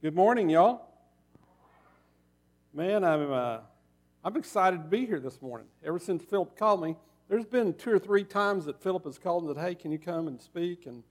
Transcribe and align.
Good 0.00 0.14
morning, 0.14 0.48
y'all. 0.48 0.86
Man, 2.72 3.02
I'm, 3.02 3.32
uh, 3.32 3.58
I'm 4.22 4.36
excited 4.36 4.76
to 4.84 4.88
be 4.88 5.04
here 5.04 5.18
this 5.18 5.42
morning. 5.42 5.66
Ever 5.84 5.98
since 5.98 6.22
Philip 6.22 6.56
called 6.56 6.84
me, 6.84 6.94
there's 7.28 7.46
been 7.46 7.74
two 7.74 7.90
or 7.90 7.98
three 7.98 8.22
times 8.22 8.66
that 8.66 8.80
Philip 8.80 9.06
has 9.06 9.18
called 9.18 9.42
and 9.42 9.56
said, 9.56 9.60
Hey, 9.60 9.74
can 9.74 9.90
you 9.90 9.98
come 9.98 10.28
and 10.28 10.40
speak? 10.40 10.86
And 10.86 11.02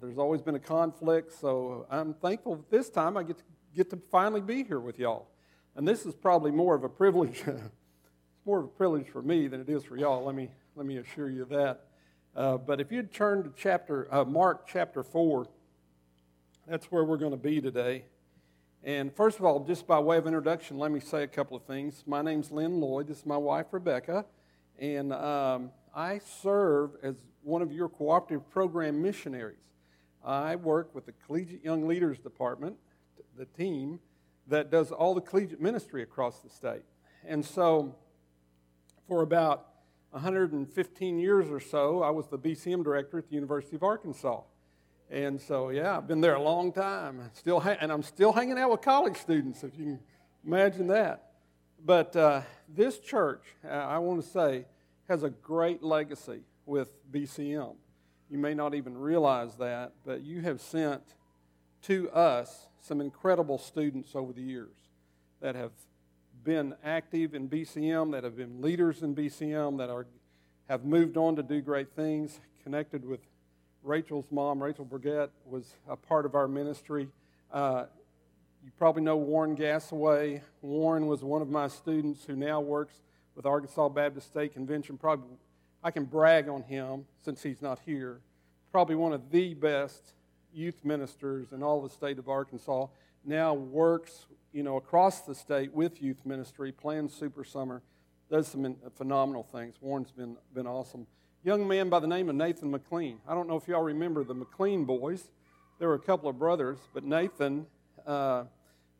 there's 0.00 0.18
always 0.18 0.42
been 0.42 0.56
a 0.56 0.60
conflict, 0.60 1.32
so 1.40 1.86
I'm 1.88 2.14
thankful 2.14 2.64
this 2.68 2.90
time 2.90 3.16
I 3.16 3.22
get 3.22 3.38
to, 3.38 3.44
get 3.76 3.90
to 3.90 3.98
finally 4.10 4.40
be 4.40 4.64
here 4.64 4.80
with 4.80 4.98
y'all. 4.98 5.28
And 5.76 5.86
this 5.86 6.04
is 6.04 6.16
probably 6.16 6.50
more 6.50 6.74
of 6.74 6.82
a 6.82 6.88
privilege. 6.88 7.42
it's 7.46 8.44
more 8.44 8.58
of 8.58 8.64
a 8.64 8.68
privilege 8.70 9.06
for 9.06 9.22
me 9.22 9.46
than 9.46 9.60
it 9.60 9.68
is 9.68 9.84
for 9.84 9.96
y'all. 9.96 10.24
Let 10.24 10.34
me, 10.34 10.50
let 10.74 10.84
me 10.84 10.96
assure 10.96 11.30
you 11.30 11.44
that. 11.44 11.84
Uh, 12.34 12.56
but 12.56 12.80
if 12.80 12.90
you'd 12.90 13.14
turn 13.14 13.44
to 13.44 13.52
chapter, 13.56 14.12
uh, 14.12 14.24
Mark 14.24 14.66
chapter 14.66 15.04
4, 15.04 15.46
that's 16.66 16.86
where 16.86 17.04
we're 17.04 17.16
going 17.16 17.32
to 17.32 17.36
be 17.36 17.60
today. 17.60 18.04
And 18.82 19.14
first 19.14 19.38
of 19.38 19.44
all, 19.44 19.60
just 19.64 19.86
by 19.86 19.98
way 19.98 20.16
of 20.16 20.26
introduction, 20.26 20.78
let 20.78 20.90
me 20.90 21.00
say 21.00 21.22
a 21.22 21.28
couple 21.28 21.56
of 21.56 21.64
things. 21.64 22.04
My 22.06 22.22
name's 22.22 22.50
Lynn 22.50 22.80
Loyd. 22.80 23.08
This 23.08 23.18
is 23.18 23.26
my 23.26 23.36
wife, 23.36 23.66
Rebecca. 23.72 24.24
And 24.78 25.12
um, 25.12 25.70
I 25.94 26.20
serve 26.42 26.92
as 27.02 27.16
one 27.42 27.60
of 27.62 27.72
your 27.72 27.88
cooperative 27.88 28.48
program 28.50 29.02
missionaries. 29.02 29.56
I 30.24 30.56
work 30.56 30.94
with 30.94 31.06
the 31.06 31.12
Collegiate 31.26 31.64
Young 31.64 31.86
Leaders 31.86 32.18
Department, 32.18 32.76
the 33.36 33.46
team 33.46 34.00
that 34.46 34.70
does 34.70 34.92
all 34.92 35.14
the 35.14 35.20
collegiate 35.20 35.60
ministry 35.60 36.02
across 36.02 36.40
the 36.40 36.50
state. 36.50 36.82
And 37.26 37.44
so, 37.44 37.94
for 39.06 39.22
about 39.22 39.66
115 40.10 41.18
years 41.18 41.48
or 41.50 41.60
so, 41.60 42.02
I 42.02 42.10
was 42.10 42.28
the 42.28 42.38
BCM 42.38 42.82
director 42.82 43.18
at 43.18 43.28
the 43.28 43.34
University 43.34 43.76
of 43.76 43.82
Arkansas. 43.82 44.42
And 45.10 45.40
so, 45.40 45.70
yeah, 45.70 45.96
I've 45.96 46.06
been 46.06 46.20
there 46.20 46.36
a 46.36 46.42
long 46.42 46.70
time. 46.72 47.20
Still, 47.32 47.58
ha- 47.58 47.76
and 47.80 47.90
I'm 47.90 48.04
still 48.04 48.32
hanging 48.32 48.56
out 48.58 48.70
with 48.70 48.80
college 48.80 49.16
students, 49.16 49.64
if 49.64 49.76
you 49.76 49.84
can 49.84 50.00
imagine 50.46 50.86
that. 50.86 51.32
But 51.84 52.14
uh, 52.14 52.42
this 52.68 53.00
church, 53.00 53.42
I 53.68 53.98
want 53.98 54.22
to 54.22 54.28
say, 54.28 54.66
has 55.08 55.24
a 55.24 55.30
great 55.30 55.82
legacy 55.82 56.42
with 56.64 56.92
BCM. 57.10 57.74
You 58.30 58.38
may 58.38 58.54
not 58.54 58.76
even 58.76 58.96
realize 58.96 59.56
that, 59.56 59.94
but 60.06 60.22
you 60.22 60.42
have 60.42 60.60
sent 60.60 61.02
to 61.82 62.08
us 62.10 62.68
some 62.80 63.00
incredible 63.00 63.58
students 63.58 64.14
over 64.14 64.32
the 64.32 64.42
years 64.42 64.76
that 65.40 65.56
have 65.56 65.72
been 66.44 66.74
active 66.84 67.34
in 67.34 67.48
BCM, 67.48 68.12
that 68.12 68.22
have 68.22 68.36
been 68.36 68.62
leaders 68.62 69.02
in 69.02 69.16
BCM, 69.16 69.78
that 69.78 69.90
are, 69.90 70.06
have 70.68 70.84
moved 70.84 71.16
on 71.16 71.34
to 71.34 71.42
do 71.42 71.60
great 71.60 71.96
things, 71.96 72.38
connected 72.62 73.04
with 73.04 73.20
Rachel's 73.82 74.26
mom, 74.30 74.62
Rachel 74.62 74.84
Burgett, 74.84 75.30
was 75.46 75.74
a 75.88 75.96
part 75.96 76.26
of 76.26 76.34
our 76.34 76.46
ministry. 76.46 77.08
Uh, 77.52 77.86
you 78.62 78.70
probably 78.78 79.02
know 79.02 79.16
Warren 79.16 79.56
Gassaway. 79.56 80.42
Warren 80.60 81.06
was 81.06 81.24
one 81.24 81.40
of 81.40 81.48
my 81.48 81.68
students 81.68 82.24
who 82.24 82.36
now 82.36 82.60
works 82.60 82.94
with 83.34 83.46
Arkansas 83.46 83.88
Baptist 83.88 84.26
State 84.26 84.52
Convention. 84.52 84.98
Probably, 84.98 85.36
I 85.82 85.90
can 85.90 86.04
brag 86.04 86.48
on 86.48 86.62
him 86.62 87.06
since 87.24 87.42
he's 87.42 87.62
not 87.62 87.78
here. 87.86 88.20
Probably 88.70 88.96
one 88.96 89.12
of 89.12 89.30
the 89.30 89.54
best 89.54 90.12
youth 90.52 90.84
ministers 90.84 91.52
in 91.52 91.62
all 91.62 91.80
the 91.80 91.88
state 91.88 92.18
of 92.18 92.28
Arkansas. 92.28 92.86
Now 93.24 93.54
works, 93.54 94.26
you 94.52 94.62
know, 94.62 94.76
across 94.76 95.22
the 95.22 95.34
state 95.34 95.72
with 95.72 96.02
youth 96.02 96.26
ministry, 96.26 96.70
plans 96.70 97.14
Super 97.14 97.44
Summer, 97.44 97.82
does 98.30 98.46
some 98.46 98.76
phenomenal 98.94 99.42
things. 99.42 99.76
Warren's 99.80 100.12
been 100.12 100.36
been 100.54 100.66
awesome 100.66 101.06
young 101.42 101.66
man 101.66 101.88
by 101.88 101.98
the 101.98 102.06
name 102.06 102.28
of 102.28 102.34
Nathan 102.34 102.70
McLean. 102.70 103.18
I 103.26 103.32
don't 103.34 103.48
know 103.48 103.56
if 103.56 103.66
y'all 103.66 103.82
remember 103.82 104.24
the 104.24 104.34
McLean 104.34 104.84
boys. 104.84 105.30
There 105.78 105.88
were 105.88 105.94
a 105.94 106.00
couple 106.00 106.28
of 106.28 106.38
brothers, 106.38 106.78
but 106.92 107.02
Nathan, 107.02 107.66
uh, 108.06 108.44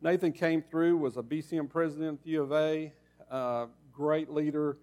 Nathan 0.01 0.31
came 0.31 0.63
through, 0.63 0.97
was 0.97 1.17
a 1.17 1.21
BCM 1.21 1.69
president 1.69 2.19
at 2.19 2.23
the 2.23 2.31
U 2.31 2.41
of 2.41 2.51
A, 2.51 2.93
uh, 3.29 3.67
great 3.91 4.31
leader, 4.31 4.77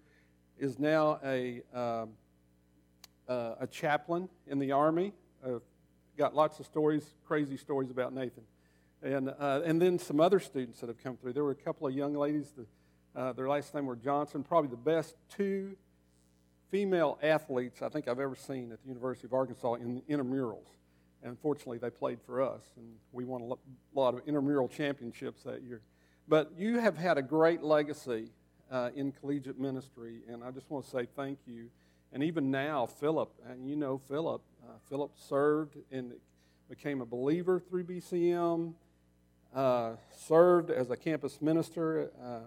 is 0.57 0.79
now 0.79 1.19
a, 1.23 1.61
uh, 1.73 2.05
uh 3.27 3.55
a 3.59 3.67
chaplain 3.67 4.29
in 4.47 4.59
the 4.59 4.71
Army. 4.71 5.11
Uh, 5.45 5.59
got 6.17 6.33
lots 6.33 6.61
of 6.61 6.65
stories, 6.65 7.13
crazy 7.25 7.57
stories 7.57 7.91
about 7.91 8.13
Nathan. 8.13 8.43
And, 9.03 9.33
uh, 9.37 9.61
and 9.65 9.81
then 9.81 9.99
some 9.99 10.21
other 10.21 10.39
students 10.39 10.79
that 10.79 10.87
have 10.87 11.03
come 11.03 11.17
through. 11.17 11.33
There 11.33 11.43
were 11.43 11.51
a 11.51 11.55
couple 11.55 11.87
of 11.87 11.93
young 11.93 12.13
ladies, 12.13 12.53
their 13.13 13.49
last 13.49 13.75
name 13.75 13.85
were 13.85 13.97
Johnson, 13.97 14.43
probably 14.43 14.69
the 14.69 14.77
best 14.77 15.15
two 15.29 15.75
female 16.69 17.17
athletes 17.21 17.81
I 17.81 17.89
think 17.89 18.07
I've 18.07 18.19
ever 18.19 18.35
seen 18.35 18.71
at 18.71 18.81
the 18.81 18.87
University 18.87 19.27
of 19.27 19.33
Arkansas 19.33 19.73
in 19.75 20.01
intramurals. 20.09 20.67
And 21.23 21.37
fortunately, 21.39 21.79
they 21.79 21.89
played 21.89 22.19
for 22.25 22.41
us, 22.41 22.61
and 22.77 22.85
we 23.11 23.25
won 23.25 23.41
a 23.41 23.99
lot 23.99 24.13
of 24.13 24.21
intramural 24.25 24.69
championships 24.69 25.43
that 25.43 25.61
year. 25.63 25.81
But 26.27 26.51
you 26.57 26.79
have 26.79 26.95
had 26.95 27.17
a 27.17 27.21
great 27.21 27.61
legacy 27.61 28.29
uh, 28.71 28.91
in 28.95 29.11
collegiate 29.11 29.59
ministry, 29.59 30.19
and 30.29 30.43
I 30.43 30.51
just 30.51 30.69
want 30.69 30.85
to 30.85 30.91
say 30.91 31.07
thank 31.15 31.39
you. 31.45 31.69
And 32.13 32.23
even 32.23 32.49
now, 32.51 32.85
Philip, 32.85 33.31
and 33.49 33.67
you 33.67 33.75
know 33.75 33.97
Philip, 33.97 34.41
uh, 34.63 34.73
Philip 34.87 35.11
served 35.17 35.75
and 35.91 36.13
became 36.69 37.01
a 37.01 37.05
believer 37.05 37.59
through 37.59 37.83
BCM, 37.83 38.73
uh, 39.53 39.91
served 40.15 40.69
as 40.69 40.89
a 40.89 40.95
campus 40.95 41.41
minister 41.41 42.11
uh, 42.23 42.39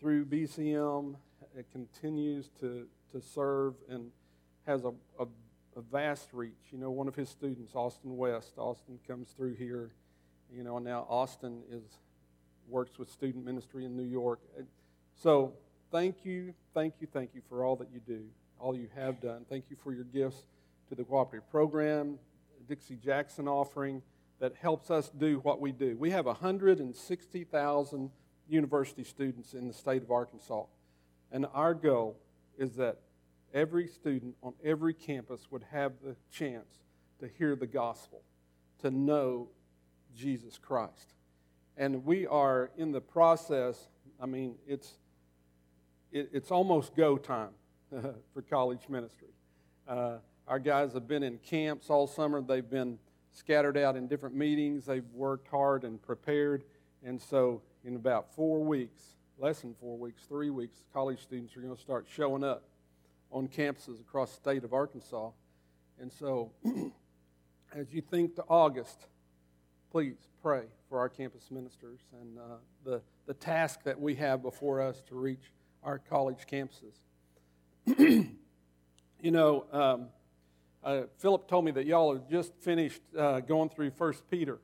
through 0.00 0.24
BCM. 0.24 1.16
It 1.56 1.66
continues 1.72 2.48
to 2.60 2.86
to 3.12 3.20
serve 3.20 3.74
and 3.88 4.10
has 4.66 4.84
a, 4.84 4.92
a, 5.18 5.26
a, 5.76 5.80
vast 5.90 6.28
reach. 6.32 6.70
You 6.70 6.78
know, 6.78 6.90
one 6.90 7.08
of 7.08 7.14
his 7.14 7.28
students, 7.28 7.74
Austin 7.74 8.16
West, 8.16 8.52
Austin 8.58 8.98
comes 9.06 9.28
through 9.30 9.54
here, 9.54 9.90
you 10.54 10.62
know, 10.62 10.76
and 10.76 10.84
now 10.84 11.06
Austin 11.08 11.62
is 11.70 11.82
works 12.68 12.98
with 12.98 13.10
student 13.10 13.44
ministry 13.44 13.84
in 13.84 13.96
New 13.96 14.04
York. 14.04 14.40
So 15.14 15.54
thank 15.90 16.24
you, 16.24 16.54
thank 16.74 16.94
you, 17.00 17.08
thank 17.10 17.30
you 17.34 17.40
for 17.48 17.64
all 17.64 17.76
that 17.76 17.88
you 17.92 18.00
do, 18.06 18.24
all 18.58 18.76
you 18.76 18.88
have 18.94 19.20
done. 19.20 19.46
Thank 19.48 19.64
you 19.70 19.76
for 19.82 19.92
your 19.92 20.04
gifts 20.04 20.42
to 20.88 20.94
the 20.94 21.04
cooperative 21.04 21.50
program, 21.50 22.18
Dixie 22.68 22.96
Jackson 22.96 23.48
offering 23.48 24.02
that 24.40 24.54
helps 24.60 24.90
us 24.90 25.10
do 25.18 25.38
what 25.40 25.60
we 25.60 25.72
do. 25.72 25.96
We 25.98 26.10
have 26.10 26.26
160,000 26.26 28.10
university 28.48 29.04
students 29.04 29.54
in 29.54 29.66
the 29.66 29.74
state 29.74 30.02
of 30.02 30.10
Arkansas. 30.10 30.64
And 31.32 31.46
our 31.52 31.74
goal 31.74 32.16
is 32.58 32.74
that 32.76 32.98
every 33.54 33.86
student 33.86 34.34
on 34.42 34.52
every 34.62 34.92
campus 34.92 35.46
would 35.50 35.64
have 35.70 35.92
the 36.04 36.16
chance 36.30 36.82
to 37.20 37.28
hear 37.38 37.56
the 37.56 37.66
gospel, 37.66 38.22
to 38.80 38.90
know 38.90 39.48
Jesus 40.14 40.58
Christ. 40.58 41.14
And 41.76 42.04
we 42.04 42.26
are 42.26 42.70
in 42.76 42.92
the 42.92 43.00
process, 43.00 43.88
I 44.20 44.26
mean, 44.26 44.56
it's, 44.66 44.98
it, 46.12 46.28
it's 46.32 46.50
almost 46.50 46.94
go 46.94 47.16
time 47.16 47.50
for 48.34 48.42
college 48.42 48.88
ministry. 48.88 49.28
Uh, 49.86 50.16
our 50.46 50.58
guys 50.58 50.92
have 50.94 51.06
been 51.06 51.22
in 51.22 51.38
camps 51.38 51.90
all 51.90 52.06
summer. 52.06 52.40
They've 52.40 52.68
been 52.68 52.98
scattered 53.32 53.76
out 53.76 53.96
in 53.96 54.08
different 54.08 54.34
meetings. 54.34 54.86
They've 54.86 55.08
worked 55.14 55.48
hard 55.48 55.84
and 55.84 56.00
prepared. 56.02 56.64
And 57.04 57.20
so, 57.20 57.62
in 57.84 57.94
about 57.94 58.34
four 58.34 58.60
weeks, 58.60 59.02
less 59.38 59.60
than 59.60 59.74
four 59.74 59.96
weeks, 59.96 60.22
three 60.28 60.50
weeks, 60.50 60.84
college 60.92 61.22
students 61.22 61.56
are 61.56 61.60
going 61.60 61.74
to 61.74 61.80
start 61.80 62.06
showing 62.12 62.42
up 62.42 62.64
on 63.30 63.46
campuses 63.48 64.00
across 64.00 64.30
the 64.30 64.36
state 64.36 64.64
of 64.64 64.72
Arkansas. 64.72 65.30
And 66.00 66.12
so, 66.12 66.50
as 67.74 67.92
you 67.92 68.02
think 68.02 68.36
to 68.36 68.44
August, 68.48 69.06
please 69.90 70.16
pray 70.42 70.62
for 70.88 70.98
our 70.98 71.08
campus 71.08 71.50
ministers 71.50 72.00
and 72.20 72.38
uh, 72.38 72.42
the, 72.84 73.00
the 73.26 73.34
task 73.34 73.82
that 73.84 74.00
we 74.00 74.14
have 74.16 74.42
before 74.42 74.80
us 74.80 75.02
to 75.08 75.14
reach 75.14 75.52
our 75.84 75.98
college 75.98 76.46
campuses. 76.50 76.96
you 79.20 79.30
know, 79.30 79.64
um, 79.72 80.08
uh, 80.82 81.02
Philip 81.18 81.48
told 81.48 81.64
me 81.64 81.70
that 81.72 81.86
y'all 81.86 82.14
have 82.14 82.28
just 82.28 82.54
finished 82.60 83.02
uh, 83.16 83.40
going 83.40 83.68
through 83.68 83.90
First 83.90 84.28
Peter. 84.30 84.58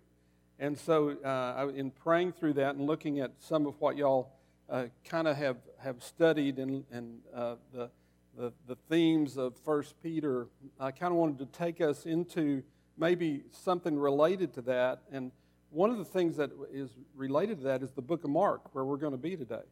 And 0.58 0.78
so, 0.78 1.10
uh, 1.10 1.68
in 1.74 1.90
praying 1.90 2.32
through 2.32 2.54
that 2.54 2.76
and 2.76 2.86
looking 2.86 3.18
at 3.20 3.32
some 3.40 3.66
of 3.66 3.80
what 3.80 3.96
y'all 3.96 4.33
uh, 4.68 4.84
kind 5.04 5.28
of 5.28 5.36
have, 5.36 5.58
have 5.78 6.02
studied 6.02 6.58
and, 6.58 6.84
and 6.90 7.18
uh, 7.34 7.56
the, 7.72 7.90
the, 8.36 8.52
the 8.66 8.76
themes 8.88 9.36
of 9.36 9.54
First 9.64 9.94
Peter, 10.02 10.48
I 10.80 10.90
kind 10.90 11.12
of 11.12 11.18
wanted 11.18 11.38
to 11.38 11.46
take 11.46 11.80
us 11.80 12.06
into 12.06 12.62
maybe 12.96 13.42
something 13.50 13.98
related 13.98 14.54
to 14.54 14.62
that. 14.62 15.02
And 15.12 15.30
one 15.70 15.90
of 15.90 15.98
the 15.98 16.04
things 16.04 16.36
that 16.36 16.50
is 16.72 16.90
related 17.14 17.58
to 17.58 17.64
that 17.64 17.82
is 17.82 17.90
the 17.92 18.02
book 18.02 18.24
of 18.24 18.30
Mark, 18.30 18.74
where 18.74 18.84
we're 18.84 18.96
going 18.96 19.12
to 19.12 19.18
be 19.18 19.36
today. 19.36 19.62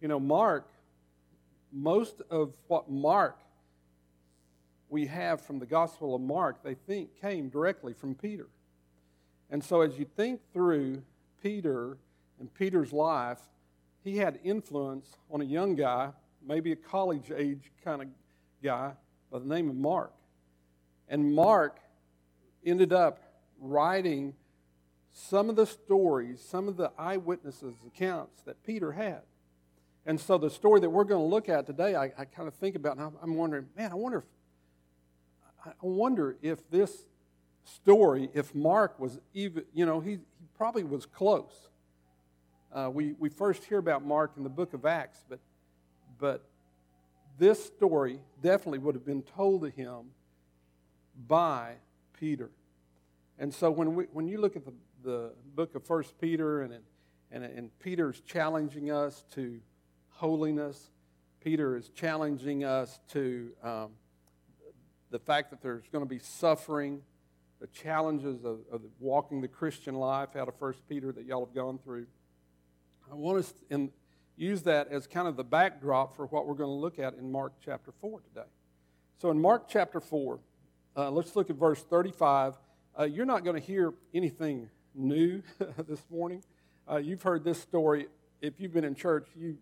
You 0.00 0.08
know, 0.08 0.20
Mark, 0.20 0.68
most 1.72 2.22
of 2.30 2.52
what 2.68 2.90
Mark 2.90 3.38
we 4.88 5.06
have 5.06 5.40
from 5.40 5.58
the 5.58 5.66
Gospel 5.66 6.14
of 6.14 6.20
Mark, 6.20 6.62
they 6.62 6.74
think 6.74 7.20
came 7.20 7.48
directly 7.48 7.92
from 7.92 8.14
Peter. 8.14 8.46
And 9.50 9.62
so 9.62 9.80
as 9.80 9.98
you 9.98 10.06
think 10.16 10.40
through 10.52 11.02
Peter 11.42 11.96
and 12.38 12.52
Peter's 12.52 12.92
life, 12.92 13.40
he 14.08 14.16
had 14.18 14.38
influence 14.42 15.16
on 15.30 15.40
a 15.40 15.44
young 15.44 15.74
guy, 15.74 16.10
maybe 16.46 16.72
a 16.72 16.76
college 16.76 17.30
age 17.34 17.70
kind 17.84 18.02
of 18.02 18.08
guy 18.62 18.92
by 19.30 19.38
the 19.38 19.44
name 19.44 19.68
of 19.68 19.76
Mark. 19.76 20.12
And 21.08 21.34
Mark 21.34 21.78
ended 22.64 22.92
up 22.92 23.20
writing 23.60 24.34
some 25.12 25.50
of 25.50 25.56
the 25.56 25.66
stories, 25.66 26.40
some 26.40 26.68
of 26.68 26.76
the 26.76 26.90
eyewitnesses' 26.98 27.74
accounts 27.86 28.42
that 28.42 28.62
Peter 28.64 28.92
had. 28.92 29.22
And 30.06 30.18
so 30.18 30.38
the 30.38 30.50
story 30.50 30.80
that 30.80 30.90
we're 30.90 31.04
going 31.04 31.22
to 31.22 31.28
look 31.28 31.48
at 31.48 31.66
today, 31.66 31.94
I, 31.94 32.04
I 32.16 32.24
kind 32.24 32.48
of 32.48 32.54
think 32.54 32.76
about, 32.76 32.96
and 32.96 33.12
I'm 33.22 33.34
wondering, 33.34 33.66
man, 33.76 33.92
I 33.92 33.94
wonder 33.94 34.18
if 34.18 34.24
I 35.66 35.72
wonder 35.82 36.36
if 36.40 36.70
this 36.70 37.04
story, 37.64 38.30
if 38.32 38.54
Mark 38.54 38.98
was 38.98 39.18
even, 39.34 39.64
you 39.74 39.84
know, 39.84 40.00
he, 40.00 40.12
he 40.12 40.46
probably 40.56 40.84
was 40.84 41.04
close. 41.04 41.67
Uh, 42.72 42.90
we, 42.92 43.14
we 43.18 43.28
first 43.28 43.64
hear 43.64 43.78
about 43.78 44.04
Mark 44.04 44.32
in 44.36 44.42
the 44.42 44.50
book 44.50 44.74
of 44.74 44.84
Acts, 44.84 45.24
but, 45.28 45.38
but 46.18 46.44
this 47.38 47.64
story 47.64 48.20
definitely 48.42 48.78
would 48.78 48.94
have 48.94 49.06
been 49.06 49.22
told 49.22 49.62
to 49.62 49.70
him 49.70 50.10
by 51.26 51.74
Peter. 52.18 52.50
And 53.38 53.54
so 53.54 53.70
when, 53.70 53.94
we, 53.94 54.04
when 54.12 54.28
you 54.28 54.40
look 54.40 54.56
at 54.56 54.64
the, 54.64 54.72
the 55.02 55.32
book 55.54 55.74
of 55.74 55.84
First 55.84 56.20
Peter 56.20 56.62
and, 56.62 56.74
and, 57.30 57.44
and 57.44 57.78
Peter's 57.78 58.20
challenging 58.20 58.90
us 58.90 59.24
to 59.34 59.60
holiness, 60.10 60.90
Peter 61.42 61.76
is 61.76 61.88
challenging 61.90 62.64
us 62.64 63.00
to 63.12 63.50
um, 63.62 63.90
the 65.10 65.18
fact 65.18 65.50
that 65.50 65.62
there's 65.62 65.88
going 65.90 66.04
to 66.04 66.08
be 66.08 66.18
suffering, 66.18 67.00
the 67.60 67.68
challenges 67.68 68.44
of, 68.44 68.58
of 68.70 68.82
walking 69.00 69.40
the 69.40 69.48
Christian 69.48 69.94
life 69.94 70.36
out 70.36 70.48
of 70.48 70.58
First 70.58 70.86
Peter 70.88 71.12
that 71.12 71.24
y'all 71.24 71.46
have 71.46 71.54
gone 71.54 71.78
through. 71.78 72.06
I 73.10 73.14
want 73.14 73.38
us 73.38 73.54
to 73.70 73.90
use 74.36 74.62
that 74.62 74.88
as 74.88 75.06
kind 75.06 75.26
of 75.26 75.36
the 75.36 75.44
backdrop 75.44 76.14
for 76.14 76.26
what 76.26 76.46
we're 76.46 76.54
going 76.54 76.68
to 76.68 76.74
look 76.74 76.98
at 76.98 77.14
in 77.14 77.32
Mark 77.32 77.54
chapter 77.64 77.90
4 77.90 78.20
today. 78.20 78.46
So 79.16 79.30
in 79.30 79.40
Mark 79.40 79.66
chapter 79.66 79.98
4, 79.98 80.38
uh, 80.96 81.10
let's 81.10 81.34
look 81.34 81.48
at 81.48 81.56
verse 81.56 81.82
35. 81.82 82.54
Uh, 82.98 83.04
you're 83.04 83.24
not 83.24 83.44
going 83.44 83.58
to 83.58 83.66
hear 83.66 83.94
anything 84.12 84.68
new 84.94 85.42
this 85.88 86.02
morning. 86.10 86.42
Uh, 86.90 86.96
you've 86.96 87.22
heard 87.22 87.44
this 87.44 87.60
story. 87.60 88.08
If 88.42 88.60
you've 88.60 88.74
been 88.74 88.84
in 88.84 88.94
church, 88.94 89.26
you, 89.34 89.56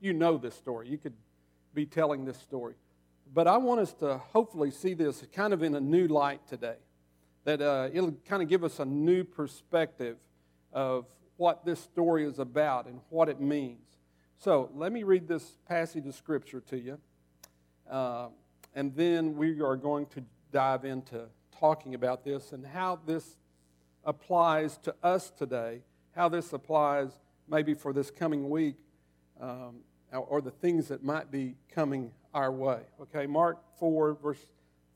you 0.00 0.12
know 0.12 0.36
this 0.36 0.54
story. 0.54 0.88
You 0.88 0.98
could 0.98 1.14
be 1.74 1.86
telling 1.86 2.24
this 2.24 2.38
story. 2.38 2.74
But 3.32 3.46
I 3.46 3.58
want 3.58 3.80
us 3.80 3.92
to 3.94 4.18
hopefully 4.18 4.72
see 4.72 4.94
this 4.94 5.24
kind 5.32 5.52
of 5.52 5.62
in 5.62 5.76
a 5.76 5.80
new 5.80 6.08
light 6.08 6.40
today. 6.48 6.76
That 7.44 7.62
uh, 7.62 7.90
it'll 7.92 8.16
kind 8.28 8.42
of 8.42 8.48
give 8.48 8.64
us 8.64 8.80
a 8.80 8.84
new 8.84 9.24
perspective 9.24 10.16
of 10.72 11.06
what 11.36 11.64
this 11.64 11.80
story 11.80 12.24
is 12.24 12.38
about 12.38 12.86
and 12.86 13.00
what 13.08 13.28
it 13.28 13.40
means. 13.40 13.78
So 14.38 14.70
let 14.74 14.92
me 14.92 15.02
read 15.02 15.28
this 15.28 15.56
passage 15.68 16.06
of 16.06 16.14
Scripture 16.14 16.60
to 16.68 16.78
you. 16.78 16.98
Uh, 17.90 18.28
and 18.74 18.94
then 18.94 19.36
we 19.36 19.60
are 19.60 19.76
going 19.76 20.06
to 20.06 20.24
dive 20.50 20.84
into 20.84 21.26
talking 21.58 21.94
about 21.94 22.24
this 22.24 22.52
and 22.52 22.66
how 22.66 22.98
this 23.06 23.36
applies 24.04 24.78
to 24.78 24.94
us 25.02 25.30
today, 25.30 25.82
how 26.14 26.28
this 26.28 26.52
applies 26.52 27.10
maybe 27.48 27.74
for 27.74 27.92
this 27.92 28.10
coming 28.10 28.48
week, 28.50 28.76
um, 29.40 29.76
or 30.12 30.40
the 30.40 30.50
things 30.50 30.88
that 30.88 31.02
might 31.02 31.30
be 31.30 31.54
coming 31.72 32.10
our 32.34 32.52
way. 32.52 32.80
Okay, 33.00 33.26
Mark 33.26 33.58
4, 33.78 34.14
verse 34.14 34.44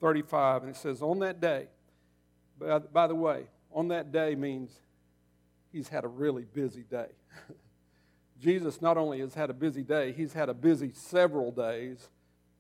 35, 0.01 0.63
and 0.63 0.71
it 0.71 0.77
says, 0.77 1.03
On 1.03 1.19
that 1.21 1.41
day, 1.41 1.69
by, 2.59 2.79
by 2.79 3.07
the 3.07 3.15
way, 3.15 3.45
on 3.73 3.89
that 3.89 4.13
day 4.13 4.35
means 4.35 4.73
he's 5.77 5.89
had 5.89 6.05
a 6.05 6.09
really 6.09 6.45
busy 6.45 6.85
day. 6.91 7.09
Jesus 8.41 8.81
not 8.81 8.97
only 8.97 9.21
has 9.21 9.35
had 9.35 9.51
a 9.51 9.55
busy 9.55 9.83
day, 9.83 10.13
he's 10.13 10.33
had 10.33 10.49
a 10.49 10.55
busy 10.55 10.91
several 10.95 11.51
days. 11.53 12.09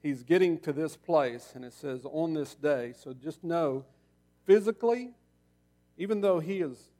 He's 0.02 0.22
getting 0.22 0.58
to 0.60 0.72
this 0.72 0.96
place, 0.96 1.52
and 1.54 1.64
it 1.64 1.72
says, 1.72 2.04
On 2.04 2.34
this 2.34 2.54
day. 2.54 2.92
So 2.96 3.14
just 3.14 3.42
know, 3.42 3.84
physically, 4.44 5.14
even 5.96 6.20
though 6.20 6.40
he 6.40 6.60
is 6.60 6.90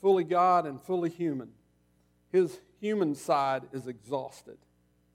fully 0.00 0.24
God 0.24 0.66
and 0.66 0.80
fully 0.80 1.10
human, 1.10 1.50
his 2.32 2.60
human 2.80 3.14
side 3.14 3.64
is 3.72 3.86
exhausted 3.86 4.56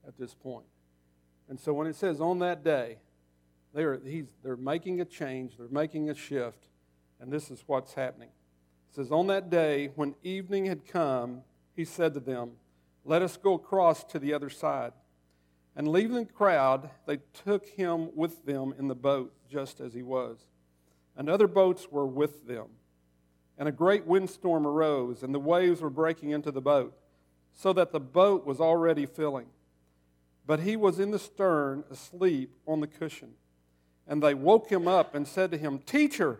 at 0.07 0.17
this 0.19 0.35
point. 0.35 0.67
And 1.49 1.59
so 1.59 1.73
when 1.73 1.87
it 1.87 1.95
says 1.95 2.21
on 2.21 2.39
that 2.39 2.63
day, 2.63 2.97
they're, 3.73 3.99
he's, 4.05 4.27
they're 4.43 4.55
making 4.55 5.01
a 5.01 5.05
change, 5.05 5.57
they're 5.57 5.67
making 5.69 6.09
a 6.11 6.15
shift, 6.15 6.67
and 7.19 7.31
this 7.31 7.49
is 7.49 7.63
what's 7.65 7.95
happening. 7.95 8.29
Says, 8.95 9.11
On 9.11 9.27
that 9.27 9.49
day, 9.49 9.89
when 9.95 10.15
evening 10.23 10.67
had 10.67 10.87
come, 10.87 11.41
he 11.75 11.83
said 11.83 12.13
to 12.13 12.21
them, 12.21 12.51
Let 13.03 13.21
us 13.21 13.35
go 13.35 13.53
across 13.53 14.05
to 14.05 14.19
the 14.19 14.33
other 14.33 14.49
side. 14.49 14.93
And 15.75 15.89
leaving 15.89 16.23
the 16.23 16.31
crowd, 16.31 16.89
they 17.05 17.19
took 17.43 17.65
him 17.65 18.15
with 18.15 18.45
them 18.45 18.73
in 18.79 18.87
the 18.87 18.95
boat, 18.95 19.33
just 19.49 19.81
as 19.81 19.93
he 19.93 20.01
was. 20.01 20.37
And 21.17 21.29
other 21.29 21.47
boats 21.47 21.91
were 21.91 22.05
with 22.05 22.47
them. 22.47 22.67
And 23.57 23.67
a 23.67 23.73
great 23.73 24.05
windstorm 24.05 24.65
arose, 24.65 25.23
and 25.23 25.35
the 25.35 25.39
waves 25.39 25.81
were 25.81 25.89
breaking 25.89 26.29
into 26.29 26.51
the 26.51 26.61
boat, 26.61 26.95
so 27.53 27.73
that 27.73 27.91
the 27.91 27.99
boat 27.99 28.45
was 28.45 28.61
already 28.61 29.05
filling. 29.05 29.47
But 30.47 30.61
he 30.61 30.77
was 30.77 30.99
in 30.99 31.11
the 31.11 31.19
stern, 31.19 31.83
asleep 31.91 32.55
on 32.65 32.79
the 32.79 32.87
cushion. 32.87 33.33
And 34.07 34.23
they 34.23 34.33
woke 34.33 34.69
him 34.69 34.87
up 34.87 35.15
and 35.15 35.27
said 35.27 35.51
to 35.51 35.57
him, 35.57 35.79
Teacher, 35.79 36.39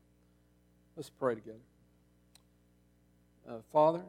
Let's 0.95 1.09
pray 1.09 1.35
together. 1.35 1.57
Uh, 3.49 3.55
Father, 3.71 4.03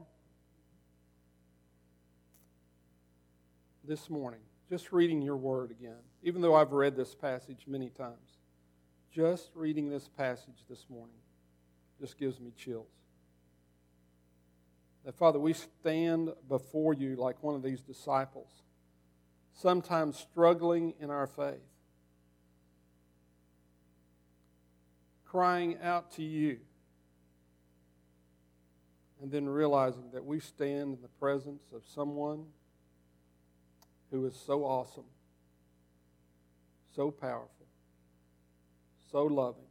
this 3.84 4.10
morning, 4.10 4.40
just 4.68 4.92
reading 4.92 5.22
your 5.22 5.36
word 5.36 5.70
again, 5.70 6.00
even 6.22 6.42
though 6.42 6.54
I've 6.54 6.72
read 6.72 6.96
this 6.96 7.14
passage 7.14 7.64
many 7.66 7.88
times, 7.88 8.38
just 9.14 9.50
reading 9.54 9.90
this 9.90 10.08
passage 10.08 10.64
this 10.68 10.86
morning 10.88 11.16
just 12.00 12.18
gives 12.18 12.40
me 12.40 12.52
chills. 12.56 12.86
That, 15.04 15.14
Father, 15.14 15.38
we 15.38 15.52
stand 15.52 16.30
before 16.48 16.94
you 16.94 17.16
like 17.16 17.42
one 17.42 17.54
of 17.54 17.62
these 17.62 17.80
disciples 17.80 18.62
sometimes 19.54 20.18
struggling 20.18 20.94
in 21.00 21.10
our 21.10 21.26
faith, 21.26 21.60
crying 25.24 25.78
out 25.82 26.10
to 26.12 26.22
you, 26.22 26.58
and 29.22 29.30
then 29.30 29.48
realizing 29.48 30.10
that 30.12 30.24
we 30.24 30.40
stand 30.40 30.96
in 30.96 30.98
the 31.00 31.08
presence 31.20 31.62
of 31.72 31.82
someone 31.94 32.44
who 34.10 34.26
is 34.26 34.34
so 34.34 34.64
awesome, 34.64 35.04
so 36.96 37.12
powerful, 37.12 37.66
so 39.12 39.22
loving, 39.22 39.62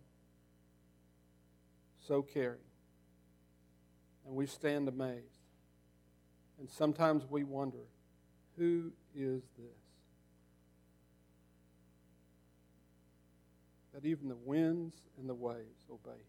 so 2.08 2.22
caring. 2.22 2.60
And 4.25 4.36
we 4.36 4.48
stand 4.48 4.88
amazed. 4.88 5.25
And 6.58 6.70
sometimes 6.70 7.24
we 7.29 7.43
wonder 7.43 7.89
who 8.58 8.93
is 9.13 9.41
this? 9.58 9.67
That 13.93 14.05
even 14.05 14.29
the 14.29 14.36
winds 14.36 14.96
and 15.20 15.27
the 15.27 15.36
waves 15.36 15.84
obey 15.91 16.22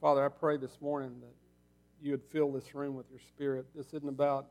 Father, 0.00 0.24
I 0.24 0.28
pray 0.28 0.56
this 0.56 0.80
morning 0.80 1.20
that 1.20 1.34
you 2.02 2.12
would 2.12 2.22
fill 2.32 2.50
this 2.50 2.74
room 2.74 2.94
with 2.94 3.10
your 3.10 3.20
spirit. 3.20 3.66
This 3.74 3.88
isn't 3.88 4.08
about 4.08 4.46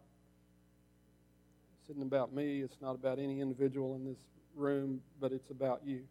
this 1.82 1.96
isn't 1.96 2.04
about 2.06 2.34
me. 2.34 2.62
It's 2.62 2.78
not 2.82 2.94
about 2.94 3.18
any 3.18 3.42
individual 3.42 3.96
in 3.96 4.06
this 4.06 4.20
room, 4.56 5.02
but 5.20 5.32
it's 5.32 5.50
about 5.50 5.82
you. 5.84 6.02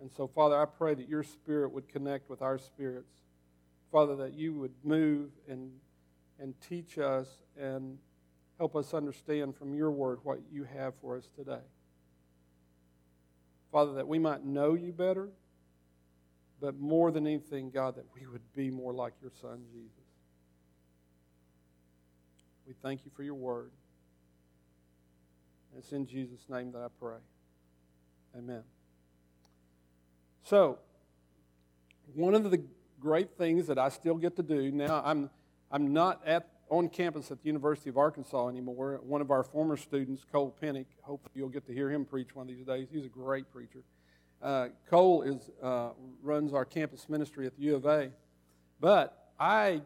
And 0.00 0.10
so, 0.10 0.26
Father, 0.26 0.58
I 0.58 0.64
pray 0.64 0.94
that 0.94 1.10
your 1.10 1.22
spirit 1.22 1.72
would 1.72 1.88
connect 1.88 2.30
with 2.30 2.40
our 2.40 2.56
spirits. 2.56 3.12
Father, 3.92 4.16
that 4.16 4.32
you 4.32 4.54
would 4.54 4.72
move 4.82 5.28
and 5.46 5.72
and 6.38 6.54
teach 6.60 6.98
us 6.98 7.28
and 7.58 7.98
help 8.58 8.76
us 8.76 8.94
understand 8.94 9.56
from 9.56 9.74
your 9.74 9.90
word 9.90 10.20
what 10.22 10.38
you 10.50 10.64
have 10.64 10.94
for 11.02 11.16
us 11.18 11.28
today. 11.36 11.64
Father, 13.70 13.92
that 13.94 14.08
we 14.08 14.18
might 14.18 14.44
know 14.44 14.74
you 14.74 14.92
better, 14.92 15.28
but 16.60 16.78
more 16.78 17.10
than 17.10 17.26
anything, 17.26 17.70
God, 17.70 17.96
that 17.96 18.06
we 18.14 18.26
would 18.26 18.42
be 18.54 18.70
more 18.70 18.92
like 18.92 19.12
your 19.20 19.32
Son, 19.40 19.62
Jesus. 19.72 19.90
We 22.66 22.74
thank 22.82 23.04
you 23.04 23.10
for 23.14 23.22
your 23.22 23.34
word. 23.34 23.70
And 25.70 25.82
it's 25.82 25.92
in 25.92 26.06
Jesus' 26.06 26.48
name 26.48 26.72
that 26.72 26.80
I 26.80 26.88
pray. 26.98 27.18
Amen. 28.36 28.62
So, 30.42 30.78
one 32.14 32.34
of 32.34 32.50
the 32.50 32.62
great 33.00 33.36
things 33.36 33.66
that 33.66 33.78
I 33.78 33.88
still 33.88 34.16
get 34.16 34.36
to 34.36 34.42
do. 34.42 34.70
Now, 34.70 35.02
I'm, 35.04 35.30
I'm 35.70 35.92
not 35.92 36.26
at, 36.26 36.48
on 36.68 36.88
campus 36.88 37.30
at 37.30 37.42
the 37.42 37.46
University 37.46 37.90
of 37.90 37.96
Arkansas 37.96 38.48
anymore. 38.48 39.00
One 39.02 39.20
of 39.20 39.30
our 39.30 39.42
former 39.42 39.76
students, 39.76 40.24
Cole 40.30 40.54
Pennick, 40.60 40.86
hopefully 41.02 41.32
you'll 41.34 41.48
get 41.48 41.66
to 41.66 41.72
hear 41.72 41.90
him 41.90 42.04
preach 42.04 42.34
one 42.34 42.48
of 42.48 42.54
these 42.54 42.66
days. 42.66 42.88
He's 42.90 43.04
a 43.04 43.08
great 43.08 43.50
preacher. 43.52 43.82
Uh, 44.42 44.68
Cole 44.88 45.22
is, 45.22 45.50
uh, 45.62 45.90
runs 46.22 46.52
our 46.52 46.64
campus 46.64 47.08
ministry 47.08 47.46
at 47.46 47.56
the 47.56 47.62
U 47.64 47.76
of 47.76 47.86
A. 47.86 48.10
But 48.80 49.30
I, 49.38 49.82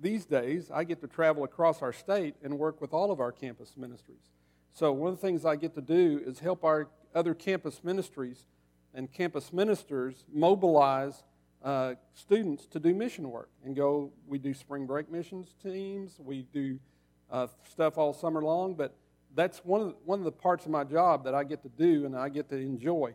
these 0.00 0.26
days, 0.26 0.70
I 0.72 0.84
get 0.84 1.00
to 1.00 1.06
travel 1.06 1.44
across 1.44 1.82
our 1.82 1.92
state 1.92 2.34
and 2.42 2.58
work 2.58 2.80
with 2.80 2.92
all 2.92 3.10
of 3.10 3.20
our 3.20 3.32
campus 3.32 3.74
ministries. 3.76 4.30
So 4.72 4.92
one 4.92 5.12
of 5.12 5.20
the 5.20 5.26
things 5.26 5.44
I 5.44 5.56
get 5.56 5.74
to 5.74 5.80
do 5.80 6.22
is 6.24 6.38
help 6.38 6.64
our 6.64 6.88
other 7.14 7.34
campus 7.34 7.82
ministries 7.82 8.46
and 8.94 9.12
campus 9.12 9.52
ministers 9.52 10.24
mobilize 10.32 11.22
uh, 11.62 11.94
students 12.14 12.66
to 12.66 12.78
do 12.78 12.94
mission 12.94 13.30
work 13.30 13.50
and 13.64 13.74
go. 13.74 14.12
We 14.26 14.38
do 14.38 14.54
spring 14.54 14.86
break 14.86 15.10
missions 15.10 15.54
teams. 15.62 16.16
We 16.18 16.46
do 16.52 16.78
uh, 17.30 17.48
stuff 17.70 17.98
all 17.98 18.12
summer 18.12 18.42
long, 18.42 18.74
but 18.74 18.94
that's 19.34 19.58
one 19.64 19.80
of 19.80 19.86
the, 19.88 19.94
one 20.04 20.18
of 20.18 20.24
the 20.24 20.32
parts 20.32 20.64
of 20.64 20.70
my 20.70 20.84
job 20.84 21.24
that 21.24 21.34
I 21.34 21.44
get 21.44 21.62
to 21.62 21.68
do 21.68 22.06
and 22.06 22.16
I 22.16 22.28
get 22.28 22.48
to 22.50 22.56
enjoy. 22.56 23.14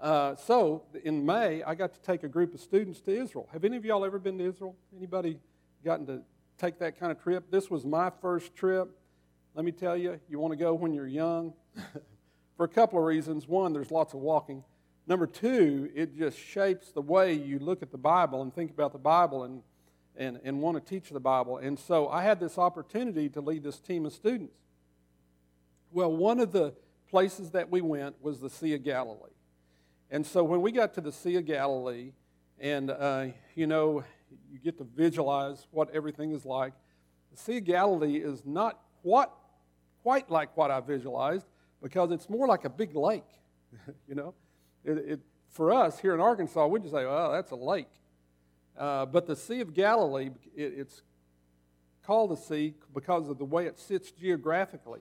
Uh, 0.00 0.34
so 0.34 0.84
in 1.04 1.26
May, 1.26 1.62
I 1.62 1.74
got 1.74 1.92
to 1.92 2.00
take 2.00 2.22
a 2.22 2.28
group 2.28 2.54
of 2.54 2.60
students 2.60 3.00
to 3.02 3.10
Israel. 3.10 3.46
Have 3.52 3.64
any 3.64 3.76
of 3.76 3.84
y'all 3.84 4.04
ever 4.04 4.18
been 4.18 4.38
to 4.38 4.48
Israel? 4.48 4.74
Anybody 4.96 5.38
gotten 5.84 6.06
to 6.06 6.22
take 6.56 6.78
that 6.78 6.98
kind 6.98 7.12
of 7.12 7.22
trip? 7.22 7.50
This 7.50 7.70
was 7.70 7.84
my 7.84 8.10
first 8.22 8.54
trip. 8.54 8.88
Let 9.54 9.64
me 9.64 9.72
tell 9.72 9.96
you, 9.96 10.18
you 10.28 10.38
want 10.38 10.52
to 10.52 10.56
go 10.56 10.72
when 10.72 10.94
you're 10.94 11.06
young 11.06 11.52
for 12.56 12.64
a 12.64 12.68
couple 12.68 12.98
of 12.98 13.04
reasons. 13.04 13.46
One, 13.46 13.74
there's 13.74 13.90
lots 13.90 14.14
of 14.14 14.20
walking. 14.20 14.64
Number 15.06 15.26
two, 15.26 15.90
it 15.94 16.16
just 16.16 16.38
shapes 16.38 16.92
the 16.92 17.02
way 17.02 17.34
you 17.34 17.58
look 17.58 17.82
at 17.82 17.90
the 17.90 17.98
Bible 17.98 18.40
and 18.40 18.54
think 18.54 18.70
about 18.70 18.92
the 18.92 18.98
Bible 18.98 19.44
and, 19.44 19.62
and, 20.16 20.40
and 20.44 20.62
want 20.62 20.82
to 20.82 20.88
teach 20.88 21.10
the 21.10 21.20
Bible. 21.20 21.58
And 21.58 21.78
so 21.78 22.08
I 22.08 22.22
had 22.22 22.40
this 22.40 22.56
opportunity 22.56 23.28
to 23.30 23.42
lead 23.42 23.64
this 23.64 23.78
team 23.78 24.06
of 24.06 24.14
students. 24.14 24.56
Well, 25.92 26.12
one 26.12 26.40
of 26.40 26.52
the 26.52 26.72
places 27.10 27.50
that 27.50 27.70
we 27.70 27.82
went 27.82 28.22
was 28.22 28.40
the 28.40 28.48
Sea 28.48 28.74
of 28.74 28.84
Galilee. 28.84 29.32
And 30.10 30.26
so 30.26 30.42
when 30.42 30.60
we 30.60 30.72
got 30.72 30.94
to 30.94 31.00
the 31.00 31.12
Sea 31.12 31.36
of 31.36 31.44
Galilee, 31.44 32.12
and 32.58 32.90
uh, 32.90 33.26
you 33.54 33.66
know, 33.66 34.04
you 34.50 34.58
get 34.58 34.76
to 34.78 34.84
visualize 34.84 35.66
what 35.70 35.88
everything 35.94 36.32
is 36.32 36.44
like, 36.44 36.72
the 37.30 37.36
Sea 37.36 37.58
of 37.58 37.64
Galilee 37.64 38.16
is 38.16 38.42
not 38.44 38.80
what, 39.02 39.32
quite 40.02 40.30
like 40.30 40.56
what 40.56 40.70
I 40.70 40.80
visualized 40.80 41.46
because 41.80 42.10
it's 42.10 42.28
more 42.28 42.46
like 42.46 42.64
a 42.64 42.68
big 42.68 42.94
lake, 42.96 43.24
you 44.08 44.14
know. 44.14 44.34
It, 44.84 44.98
it, 44.98 45.20
for 45.48 45.72
us 45.72 45.98
here 45.98 46.14
in 46.14 46.20
Arkansas, 46.20 46.66
we 46.66 46.80
just 46.80 46.92
say, 46.92 47.04
"Oh, 47.04 47.30
that's 47.32 47.50
a 47.50 47.56
lake." 47.56 47.88
Uh, 48.76 49.06
but 49.06 49.26
the 49.26 49.36
Sea 49.36 49.60
of 49.60 49.74
Galilee, 49.74 50.30
it, 50.56 50.74
it's 50.76 51.02
called 52.04 52.32
a 52.32 52.36
sea 52.36 52.74
because 52.94 53.28
of 53.28 53.38
the 53.38 53.44
way 53.44 53.66
it 53.66 53.78
sits 53.78 54.10
geographically. 54.10 55.00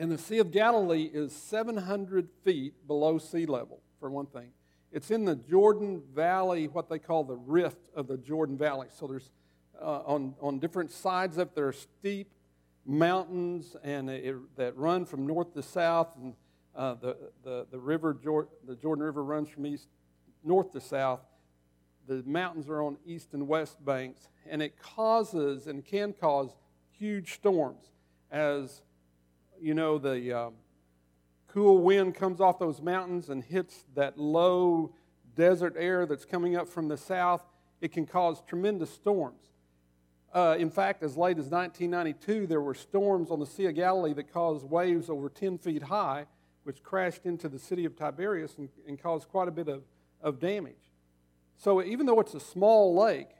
And 0.00 0.10
the 0.10 0.16
Sea 0.16 0.38
of 0.38 0.50
Galilee 0.50 1.10
is 1.12 1.30
700 1.30 2.30
feet 2.42 2.86
below 2.86 3.18
sea 3.18 3.44
level, 3.44 3.82
for 3.98 4.08
one 4.08 4.24
thing. 4.24 4.48
It's 4.90 5.10
in 5.10 5.26
the 5.26 5.36
Jordan 5.36 6.00
Valley, 6.14 6.68
what 6.68 6.88
they 6.88 6.98
call 6.98 7.22
the 7.22 7.36
rift 7.36 7.90
of 7.94 8.06
the 8.06 8.16
Jordan 8.16 8.56
Valley. 8.56 8.86
So 8.98 9.06
there's 9.06 9.30
uh, 9.78 10.00
on, 10.06 10.36
on 10.40 10.58
different 10.58 10.90
sides 10.90 11.36
of 11.36 11.54
there 11.54 11.68
are 11.68 11.74
steep 11.74 12.32
mountains 12.86 13.76
and 13.84 14.08
it, 14.08 14.56
that 14.56 14.74
run 14.74 15.04
from 15.04 15.26
north 15.26 15.52
to 15.52 15.62
south, 15.62 16.08
and 16.16 16.34
uh, 16.74 16.94
the, 16.94 17.18
the, 17.44 17.66
the 17.70 17.78
river, 17.78 18.16
the 18.66 18.76
Jordan 18.76 19.04
River 19.04 19.22
runs 19.22 19.50
from 19.50 19.66
east, 19.66 19.86
north 20.42 20.72
to 20.72 20.80
south. 20.80 21.20
The 22.08 22.22
mountains 22.24 22.70
are 22.70 22.80
on 22.80 22.96
east 23.04 23.34
and 23.34 23.46
west 23.46 23.84
banks, 23.84 24.30
and 24.48 24.62
it 24.62 24.78
causes 24.80 25.66
and 25.66 25.84
can 25.84 26.14
cause 26.14 26.56
huge 26.90 27.34
storms 27.34 27.84
as, 28.30 28.80
you 29.60 29.74
know, 29.74 29.98
the 29.98 30.32
um, 30.32 30.54
cool 31.48 31.78
wind 31.78 32.14
comes 32.14 32.40
off 32.40 32.58
those 32.58 32.80
mountains 32.80 33.28
and 33.28 33.42
hits 33.44 33.84
that 33.94 34.18
low 34.18 34.94
desert 35.34 35.74
air 35.76 36.06
that's 36.06 36.24
coming 36.24 36.56
up 36.56 36.68
from 36.68 36.88
the 36.88 36.96
south. 36.96 37.42
It 37.80 37.92
can 37.92 38.06
cause 38.06 38.42
tremendous 38.46 38.90
storms. 38.90 39.44
Uh, 40.32 40.56
in 40.58 40.70
fact, 40.70 41.02
as 41.02 41.16
late 41.16 41.38
as 41.38 41.46
1992, 41.46 42.46
there 42.46 42.60
were 42.60 42.74
storms 42.74 43.30
on 43.30 43.40
the 43.40 43.46
Sea 43.46 43.66
of 43.66 43.74
Galilee 43.74 44.12
that 44.14 44.32
caused 44.32 44.64
waves 44.64 45.10
over 45.10 45.28
10 45.28 45.58
feet 45.58 45.82
high 45.82 46.26
which 46.64 46.82
crashed 46.82 47.24
into 47.24 47.48
the 47.48 47.58
city 47.58 47.84
of 47.84 47.96
Tiberias 47.96 48.58
and, 48.58 48.68
and 48.86 49.00
caused 49.00 49.28
quite 49.28 49.48
a 49.48 49.50
bit 49.50 49.68
of, 49.68 49.82
of 50.20 50.38
damage. 50.38 50.92
So 51.56 51.82
even 51.82 52.06
though 52.06 52.20
it's 52.20 52.34
a 52.34 52.40
small 52.40 52.94
lake, 52.94 53.30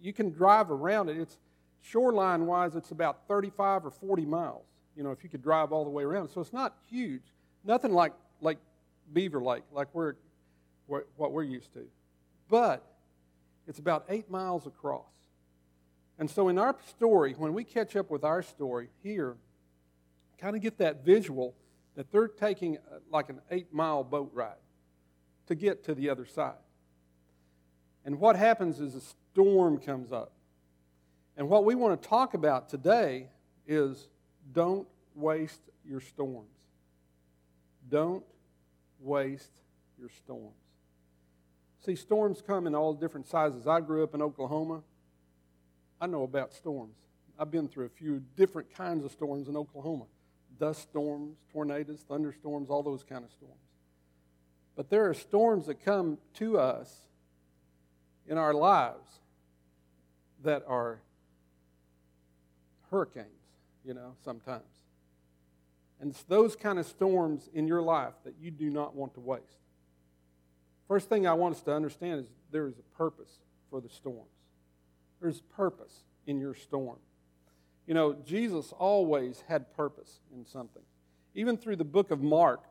you 0.00 0.12
can 0.12 0.30
drive 0.30 0.70
around 0.70 1.08
it. 1.08 1.18
It's 1.18 1.38
shoreline 1.80 2.46
wise, 2.46 2.74
it's 2.74 2.90
about 2.90 3.26
35 3.28 3.86
or 3.86 3.90
40 3.90 4.24
miles. 4.24 4.66
You 4.96 5.02
know, 5.02 5.10
if 5.10 5.24
you 5.24 5.30
could 5.30 5.42
drive 5.42 5.72
all 5.72 5.84
the 5.84 5.90
way 5.90 6.04
around. 6.04 6.28
So 6.28 6.40
it's 6.40 6.52
not 6.52 6.76
huge. 6.88 7.22
Nothing 7.64 7.92
like 7.92 8.12
like 8.40 8.58
Beaver 9.12 9.42
Lake, 9.42 9.62
like 9.72 9.88
we're, 9.92 10.14
what 10.86 11.32
we're 11.32 11.42
used 11.42 11.72
to. 11.74 11.86
But 12.48 12.84
it's 13.66 13.78
about 13.78 14.04
eight 14.08 14.30
miles 14.30 14.66
across. 14.66 15.04
And 16.18 16.30
so 16.30 16.48
in 16.48 16.58
our 16.58 16.76
story, 16.88 17.34
when 17.36 17.54
we 17.54 17.64
catch 17.64 17.96
up 17.96 18.10
with 18.10 18.22
our 18.22 18.42
story 18.42 18.88
here, 19.02 19.36
kind 20.38 20.54
of 20.54 20.62
get 20.62 20.78
that 20.78 21.04
visual 21.04 21.54
that 21.96 22.10
they're 22.12 22.28
taking 22.28 22.76
uh, 22.76 22.98
like 23.10 23.30
an 23.30 23.40
eight 23.50 23.72
mile 23.72 24.04
boat 24.04 24.30
ride 24.34 24.52
to 25.46 25.54
get 25.54 25.84
to 25.84 25.94
the 25.94 26.10
other 26.10 26.26
side. 26.26 26.54
And 28.04 28.20
what 28.20 28.36
happens 28.36 28.80
is 28.80 28.94
a 28.94 29.00
storm 29.00 29.78
comes 29.78 30.12
up. 30.12 30.32
And 31.36 31.48
what 31.48 31.64
we 31.64 31.74
want 31.74 32.00
to 32.00 32.08
talk 32.08 32.34
about 32.34 32.68
today 32.68 33.28
is 33.66 34.08
don't 34.52 34.86
waste 35.14 35.60
your 35.88 36.00
storms. 36.00 36.48
Don't 37.88 38.24
waste 39.00 39.52
your 39.98 40.08
storms. 40.08 40.54
See, 41.84 41.96
storms 41.96 42.42
come 42.46 42.66
in 42.66 42.74
all 42.74 42.94
different 42.94 43.26
sizes. 43.26 43.66
I 43.66 43.80
grew 43.80 44.02
up 44.02 44.14
in 44.14 44.22
Oklahoma. 44.22 44.82
I 46.00 46.06
know 46.06 46.22
about 46.22 46.52
storms. 46.52 46.96
I've 47.38 47.50
been 47.50 47.68
through 47.68 47.86
a 47.86 47.90
few 47.90 48.22
different 48.36 48.74
kinds 48.74 49.04
of 49.04 49.10
storms 49.12 49.48
in 49.48 49.56
Oklahoma 49.56 50.04
dust 50.58 50.82
storms, 50.82 51.36
tornadoes, 51.52 52.04
thunderstorms, 52.08 52.70
all 52.70 52.82
those 52.82 53.02
kind 53.02 53.24
of 53.24 53.30
storms. 53.30 53.54
But 54.76 54.90
there 54.90 55.08
are 55.08 55.14
storms 55.14 55.66
that 55.66 55.84
come 55.84 56.18
to 56.34 56.58
us 56.58 56.92
in 58.26 58.38
our 58.38 58.54
lives 58.54 59.20
that 60.42 60.62
are 60.66 61.00
hurricanes, 62.90 63.28
you 63.84 63.94
know, 63.94 64.14
sometimes. 64.24 64.64
And 66.00 66.10
it's 66.10 66.22
those 66.24 66.56
kind 66.56 66.78
of 66.78 66.86
storms 66.86 67.48
in 67.54 67.68
your 67.68 67.82
life 67.82 68.14
that 68.24 68.34
you 68.40 68.50
do 68.50 68.70
not 68.70 68.94
want 68.94 69.14
to 69.14 69.20
waste. 69.20 69.58
First 70.88 71.08
thing 71.08 71.26
I 71.26 71.32
want 71.34 71.56
us 71.56 71.62
to 71.62 71.72
understand 71.72 72.20
is 72.20 72.26
there 72.50 72.66
is 72.66 72.78
a 72.78 72.96
purpose 72.96 73.38
for 73.70 73.80
the 73.80 73.88
storms. 73.88 74.28
There's 75.20 75.40
purpose 75.40 76.04
in 76.26 76.38
your 76.38 76.54
storm. 76.54 76.98
You 77.86 77.94
know, 77.94 78.14
Jesus 78.24 78.72
always 78.78 79.44
had 79.48 79.74
purpose 79.74 80.20
in 80.34 80.46
something. 80.46 80.82
Even 81.34 81.56
through 81.56 81.76
the 81.76 81.84
book 81.84 82.10
of 82.10 82.22
Mark, 82.22 82.64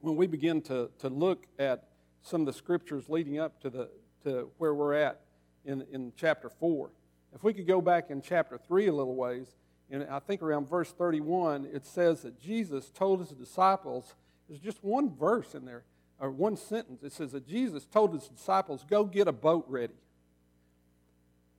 when 0.00 0.16
we 0.16 0.26
begin 0.26 0.60
to, 0.62 0.90
to 0.98 1.08
look 1.08 1.46
at 1.58 1.88
some 2.22 2.42
of 2.42 2.46
the 2.46 2.52
scriptures 2.52 3.08
leading 3.08 3.38
up 3.38 3.60
to, 3.62 3.70
the, 3.70 3.88
to 4.24 4.50
where 4.58 4.74
we're 4.74 4.94
at 4.94 5.20
in, 5.64 5.84
in 5.92 6.12
chapter 6.16 6.48
4, 6.48 6.90
if 7.34 7.42
we 7.42 7.52
could 7.52 7.66
go 7.66 7.80
back 7.80 8.10
in 8.10 8.22
chapter 8.22 8.58
3 8.58 8.86
a 8.86 8.92
little 8.92 9.14
ways, 9.14 9.56
and 9.90 10.04
I 10.04 10.18
think 10.18 10.42
around 10.42 10.68
verse 10.68 10.92
31, 10.92 11.68
it 11.72 11.86
says 11.86 12.22
that 12.22 12.40
Jesus 12.40 12.90
told 12.90 13.20
his 13.20 13.30
disciples, 13.30 14.14
there's 14.48 14.60
just 14.60 14.82
one 14.82 15.14
verse 15.14 15.54
in 15.54 15.64
there, 15.64 15.84
or 16.20 16.30
one 16.30 16.56
sentence. 16.56 17.02
It 17.02 17.12
says 17.12 17.32
that 17.32 17.46
Jesus 17.46 17.84
told 17.86 18.12
his 18.12 18.28
disciples, 18.28 18.84
Go 18.88 19.04
get 19.04 19.28
a 19.28 19.32
boat 19.32 19.64
ready. 19.68 19.94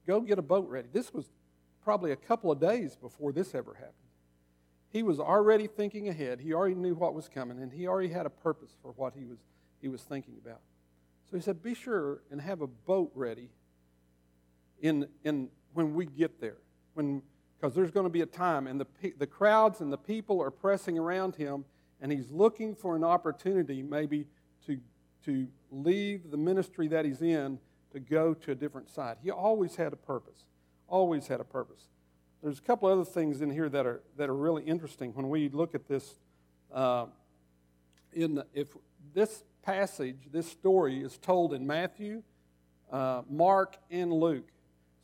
Go 0.06 0.22
get 0.22 0.40
a 0.40 0.44
boat 0.44 0.68
ready. 0.70 0.88
This 0.92 1.14
was 1.14 1.26
probably 1.84 2.12
a 2.12 2.16
couple 2.16 2.52
of 2.52 2.60
days 2.60 2.96
before 2.96 3.32
this 3.32 3.56
ever 3.56 3.74
happened. 3.74 3.94
He 4.92 5.04
was 5.04 5.20
already 5.20 5.68
thinking 5.68 6.10
ahead. 6.10 6.40
He 6.40 6.54
already 6.54 6.76
knew 6.76 6.96
what 6.96 7.14
was 7.14 7.30
coming, 7.30 7.60
and 7.62 7.72
he 7.72 7.88
already 7.88 8.10
had 8.10 8.26
a 8.26 8.30
purpose 8.30 8.76
for 8.82 8.92
what 8.94 9.14
he 9.16 9.24
was, 9.24 9.38
he 9.82 9.88
was 9.88 10.02
thinking 10.02 10.36
about. 10.44 10.62
So 11.30 11.38
he 11.38 11.44
said, 11.44 11.62
Be 11.62 11.76
sure 11.76 12.22
and 12.32 12.42
have 12.42 12.62
a 12.62 12.68
boat 12.68 13.12
ready 13.14 13.50
in, 14.82 15.08
in, 15.24 15.50
when 15.74 15.94
we 15.94 16.06
get 16.06 16.42
there. 16.42 16.58
When, 16.96 17.22
because 17.60 17.76
there's 17.76 17.92
going 17.92 18.06
to 18.06 18.12
be 18.12 18.22
a 18.22 18.26
time, 18.26 18.68
and 18.68 18.80
the, 18.80 18.88
the 19.18 19.28
crowds 19.28 19.82
and 19.82 19.92
the 19.92 19.98
people 19.98 20.42
are 20.42 20.52
pressing 20.52 20.98
around 20.98 21.36
him, 21.36 21.66
and 22.02 22.12
he's 22.12 22.32
looking 22.32 22.74
for 22.74 22.96
an 22.96 23.04
opportunity 23.04 23.84
maybe 23.84 24.26
to, 24.66 24.80
to 25.26 25.48
leave 25.72 26.32
the 26.32 26.38
ministry 26.38 26.88
that 26.88 27.04
he's 27.04 27.22
in 27.22 27.60
to 27.92 28.00
go 28.00 28.34
to 28.34 28.52
a 28.52 28.56
different 28.56 28.90
side. 28.90 29.18
He 29.22 29.32
always 29.32 29.76
had 29.76 29.92
a 29.92 29.98
purpose 29.98 30.46
always 30.90 31.28
had 31.28 31.40
a 31.40 31.44
purpose. 31.44 31.88
There's 32.42 32.60
a 32.60 32.62
couple 32.62 32.90
other 32.90 33.06
things 33.06 33.42
in 33.42 33.50
here 33.50 33.70
that 33.70 33.86
are, 33.86 34.02
that 34.18 34.30
are 34.30 34.36
really 34.36 34.64
interesting 34.64 35.14
when 35.14 35.30
we 35.30 35.50
look 35.50 35.76
at 35.76 35.88
this. 35.88 36.16
Uh, 36.74 37.08
in 38.14 38.36
the, 38.36 38.46
if 38.54 38.70
this 39.14 39.44
passage, 39.62 40.18
this 40.32 40.50
story 40.50 41.02
is 41.02 41.18
told 41.18 41.54
in 41.54 41.66
Matthew, 41.68 42.24
uh, 42.92 43.22
Mark, 43.30 43.78
and 43.92 44.12
Luke. 44.12 44.48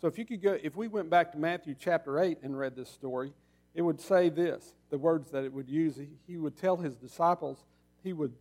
So 0.01 0.07
if 0.07 0.17
you 0.17 0.25
could 0.25 0.41
go, 0.41 0.57
if 0.61 0.75
we 0.75 0.87
went 0.87 1.09
back 1.09 1.31
to 1.31 1.37
Matthew 1.37 1.75
chapter 1.79 2.19
8 2.19 2.39
and 2.43 2.57
read 2.57 2.75
this 2.75 2.89
story, 2.89 3.33
it 3.73 3.81
would 3.81 3.99
say 3.99 4.29
this 4.29 4.73
the 4.89 4.97
words 4.97 5.31
that 5.31 5.43
it 5.43 5.53
would 5.53 5.69
use. 5.69 5.99
He, 6.27 6.37
would 6.37 6.57
tell 6.57 6.77
his 6.77 6.95
disciples 6.95 7.57
he 8.03 8.13
would 8.13 8.33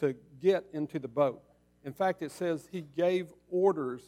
to 0.00 0.14
get 0.40 0.64
into 0.72 0.98
the 0.98 1.08
boat. 1.08 1.42
In 1.84 1.92
fact, 1.92 2.22
it 2.22 2.30
says 2.30 2.68
he 2.70 2.84
gave 2.96 3.28
orders 3.50 4.02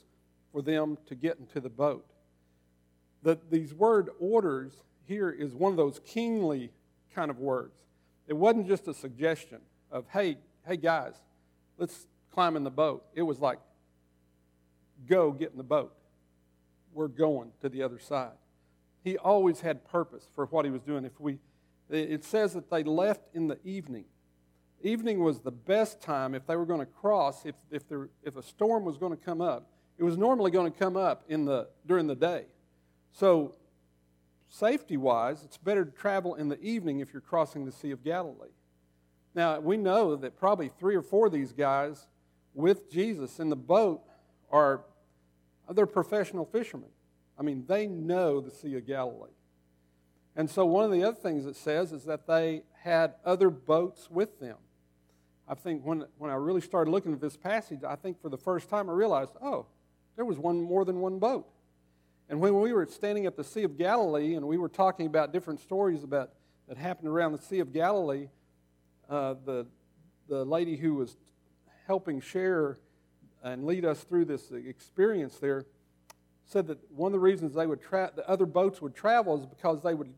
for 0.52 0.62
them 0.62 0.98
to 1.06 1.14
get 1.14 1.38
into 1.38 1.60
the 1.60 1.68
boat. 1.68 2.06
The, 3.22 3.38
these 3.50 3.74
word 3.74 4.10
orders 4.18 4.72
here 5.06 5.30
is 5.30 5.54
one 5.54 5.72
of 5.72 5.76
those 5.76 6.00
kingly 6.04 6.70
kind 7.14 7.30
of 7.30 7.38
words. 7.38 7.74
It 8.28 8.34
wasn't 8.34 8.68
just 8.68 8.86
a 8.88 8.94
suggestion 8.94 9.58
of, 9.90 10.04
hey, 10.08 10.38
hey 10.66 10.76
guys, 10.76 11.14
let's 11.78 12.06
climb 12.32 12.56
in 12.56 12.64
the 12.64 12.70
boat. 12.70 13.04
It 13.14 13.22
was 13.22 13.40
like, 13.40 13.58
go 15.08 15.32
get 15.32 15.50
in 15.50 15.56
the 15.56 15.64
boat. 15.64 15.92
We're 16.92 17.08
going 17.08 17.52
to 17.60 17.68
the 17.68 17.82
other 17.82 17.98
side. 17.98 18.32
He 19.02 19.16
always 19.16 19.60
had 19.60 19.84
purpose 19.88 20.28
for 20.34 20.46
what 20.46 20.64
he 20.64 20.70
was 20.70 20.82
doing. 20.82 21.04
If 21.04 21.18
we, 21.18 21.38
it 21.88 22.24
says 22.24 22.52
that 22.54 22.70
they 22.70 22.82
left 22.82 23.22
in 23.34 23.48
the 23.48 23.58
evening. 23.64 24.04
Evening 24.82 25.22
was 25.22 25.40
the 25.40 25.50
best 25.50 26.00
time 26.00 26.34
if 26.34 26.46
they 26.46 26.56
were 26.56 26.66
going 26.66 26.80
to 26.80 26.86
cross, 26.86 27.44
if, 27.44 27.54
if, 27.70 27.88
there, 27.88 28.08
if 28.22 28.36
a 28.36 28.42
storm 28.42 28.84
was 28.84 28.96
going 28.96 29.16
to 29.16 29.22
come 29.22 29.40
up. 29.40 29.70
It 29.98 30.04
was 30.04 30.16
normally 30.16 30.50
going 30.50 30.70
to 30.70 30.78
come 30.78 30.96
up 30.96 31.24
in 31.28 31.44
the, 31.44 31.68
during 31.86 32.06
the 32.06 32.14
day. 32.14 32.46
So, 33.12 33.56
safety 34.48 34.96
wise, 34.96 35.42
it's 35.44 35.58
better 35.58 35.84
to 35.84 35.90
travel 35.90 36.34
in 36.34 36.48
the 36.48 36.60
evening 36.60 37.00
if 37.00 37.12
you're 37.12 37.20
crossing 37.20 37.66
the 37.66 37.72
Sea 37.72 37.90
of 37.90 38.02
Galilee. 38.02 38.48
Now, 39.34 39.60
we 39.60 39.76
know 39.76 40.16
that 40.16 40.38
probably 40.38 40.68
three 40.68 40.96
or 40.96 41.02
four 41.02 41.26
of 41.26 41.32
these 41.32 41.52
guys 41.52 42.06
with 42.54 42.90
Jesus 42.90 43.38
in 43.38 43.48
the 43.48 43.56
boat 43.56 44.02
are 44.50 44.84
they're 45.76 45.86
professional 45.86 46.44
fishermen. 46.44 46.90
I 47.38 47.42
mean, 47.42 47.64
they 47.66 47.86
know 47.86 48.40
the 48.40 48.50
Sea 48.50 48.76
of 48.76 48.86
Galilee. 48.86 49.30
And 50.36 50.48
so, 50.48 50.66
one 50.66 50.84
of 50.84 50.92
the 50.92 51.02
other 51.04 51.16
things 51.16 51.46
it 51.46 51.56
says 51.56 51.92
is 51.92 52.04
that 52.04 52.26
they 52.26 52.62
had 52.82 53.14
other 53.24 53.50
boats 53.50 54.10
with 54.10 54.38
them. 54.40 54.56
I 55.48 55.54
think 55.54 55.84
when, 55.84 56.04
when 56.18 56.30
I 56.30 56.34
really 56.34 56.60
started 56.60 56.90
looking 56.90 57.12
at 57.12 57.20
this 57.20 57.36
passage, 57.36 57.80
I 57.86 57.96
think 57.96 58.20
for 58.20 58.28
the 58.28 58.38
first 58.38 58.68
time 58.68 58.88
I 58.88 58.92
realized, 58.92 59.32
oh, 59.42 59.66
there 60.16 60.24
was 60.24 60.38
one 60.38 60.62
more 60.62 60.84
than 60.84 61.00
one 61.00 61.18
boat. 61.18 61.46
And 62.28 62.40
when 62.40 62.60
we 62.60 62.72
were 62.72 62.86
standing 62.86 63.26
at 63.26 63.36
the 63.36 63.42
Sea 63.42 63.64
of 63.64 63.76
Galilee 63.76 64.34
and 64.34 64.46
we 64.46 64.56
were 64.56 64.68
talking 64.68 65.06
about 65.06 65.32
different 65.32 65.58
stories 65.58 66.04
about, 66.04 66.30
that 66.68 66.76
happened 66.76 67.08
around 67.08 67.32
the 67.32 67.42
Sea 67.42 67.58
of 67.58 67.72
Galilee, 67.72 68.28
uh, 69.08 69.34
the, 69.44 69.66
the 70.28 70.44
lady 70.44 70.76
who 70.76 70.94
was 70.94 71.16
helping 71.88 72.20
share 72.20 72.78
and 73.42 73.64
lead 73.64 73.84
us 73.84 74.02
through 74.02 74.26
this 74.26 74.50
experience 74.50 75.36
there 75.36 75.66
said 76.44 76.66
that 76.66 76.78
one 76.90 77.08
of 77.08 77.12
the 77.12 77.18
reasons 77.18 77.54
they 77.54 77.66
would 77.66 77.80
tra- 77.80 78.12
the 78.14 78.28
other 78.28 78.46
boats 78.46 78.82
would 78.82 78.94
travel 78.94 79.38
is 79.38 79.46
because 79.46 79.82
they 79.82 79.94
would, 79.94 80.12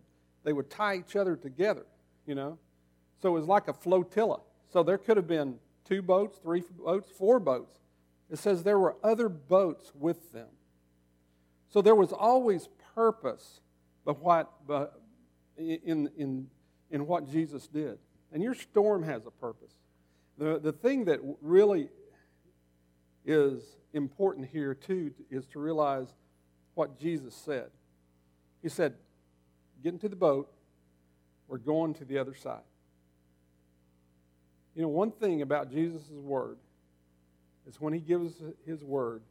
they 0.45 0.53
would 0.53 0.71
tie 0.71 0.97
each 0.97 1.15
other 1.15 1.37
together, 1.37 1.85
you 2.27 2.35
know. 2.35 2.59
So 3.21 3.29
it 3.29 3.33
was 3.33 3.47
like 3.47 3.69
a 3.69 3.75
flotilla. 3.75 4.41
So 4.73 4.83
there 4.83 4.99
could 4.99 5.17
have 5.19 5.27
been 5.27 5.59
two 5.85 6.01
boats, 6.01 6.39
three 6.43 6.63
boats, 6.79 7.11
four 7.11 7.39
boats. 7.39 7.79
It 8.31 8.39
says 8.39 8.63
there 8.63 8.79
were 8.79 8.97
other 9.05 9.29
boats 9.29 9.93
with 9.95 10.33
them. 10.33 10.49
So 11.69 11.83
there 11.83 11.95
was 11.95 12.13
always 12.13 12.69
purpose 12.95 13.61
but 14.05 14.21
what, 14.21 14.47
uh, 14.47 14.49
but 14.67 15.03
in, 15.57 16.11
in, 16.17 16.49
in 16.91 17.07
what 17.07 17.31
Jesus 17.31 17.67
did. 17.69 17.99
And 18.33 18.43
your 18.43 18.55
storm 18.55 19.03
has 19.05 19.27
a 19.27 19.31
purpose. 19.31 19.73
The, 20.39 20.59
the 20.59 20.73
thing 20.73 21.05
that 21.05 21.21
really 21.41 21.89
is 23.25 23.63
important 23.93 24.49
here, 24.49 24.75
too, 24.75 25.13
is 25.31 25.47
to 25.47 25.59
realize 25.59 26.09
what 26.75 26.99
Jesus 26.99 27.35
said. 27.35 27.71
He 28.63 28.69
said, 28.69 28.95
Get 29.83 29.93
into 29.93 30.09
the 30.09 30.17
boat, 30.17 30.53
we're 31.49 31.59
going 31.59 31.95
to 31.95 32.05
the 32.05 32.19
other 32.19 32.35
side. 32.35 32.63
You 34.77 34.83
know, 34.83 34.89
one 34.89 35.11
thing 35.11 35.43
about 35.43 35.73
Jesus' 35.73 36.09
word 36.09 36.57
is 37.67 37.81
when 37.81 37.93
he 37.93 37.99
gives 37.99 38.35
his 38.65 38.85
word, 38.85 39.23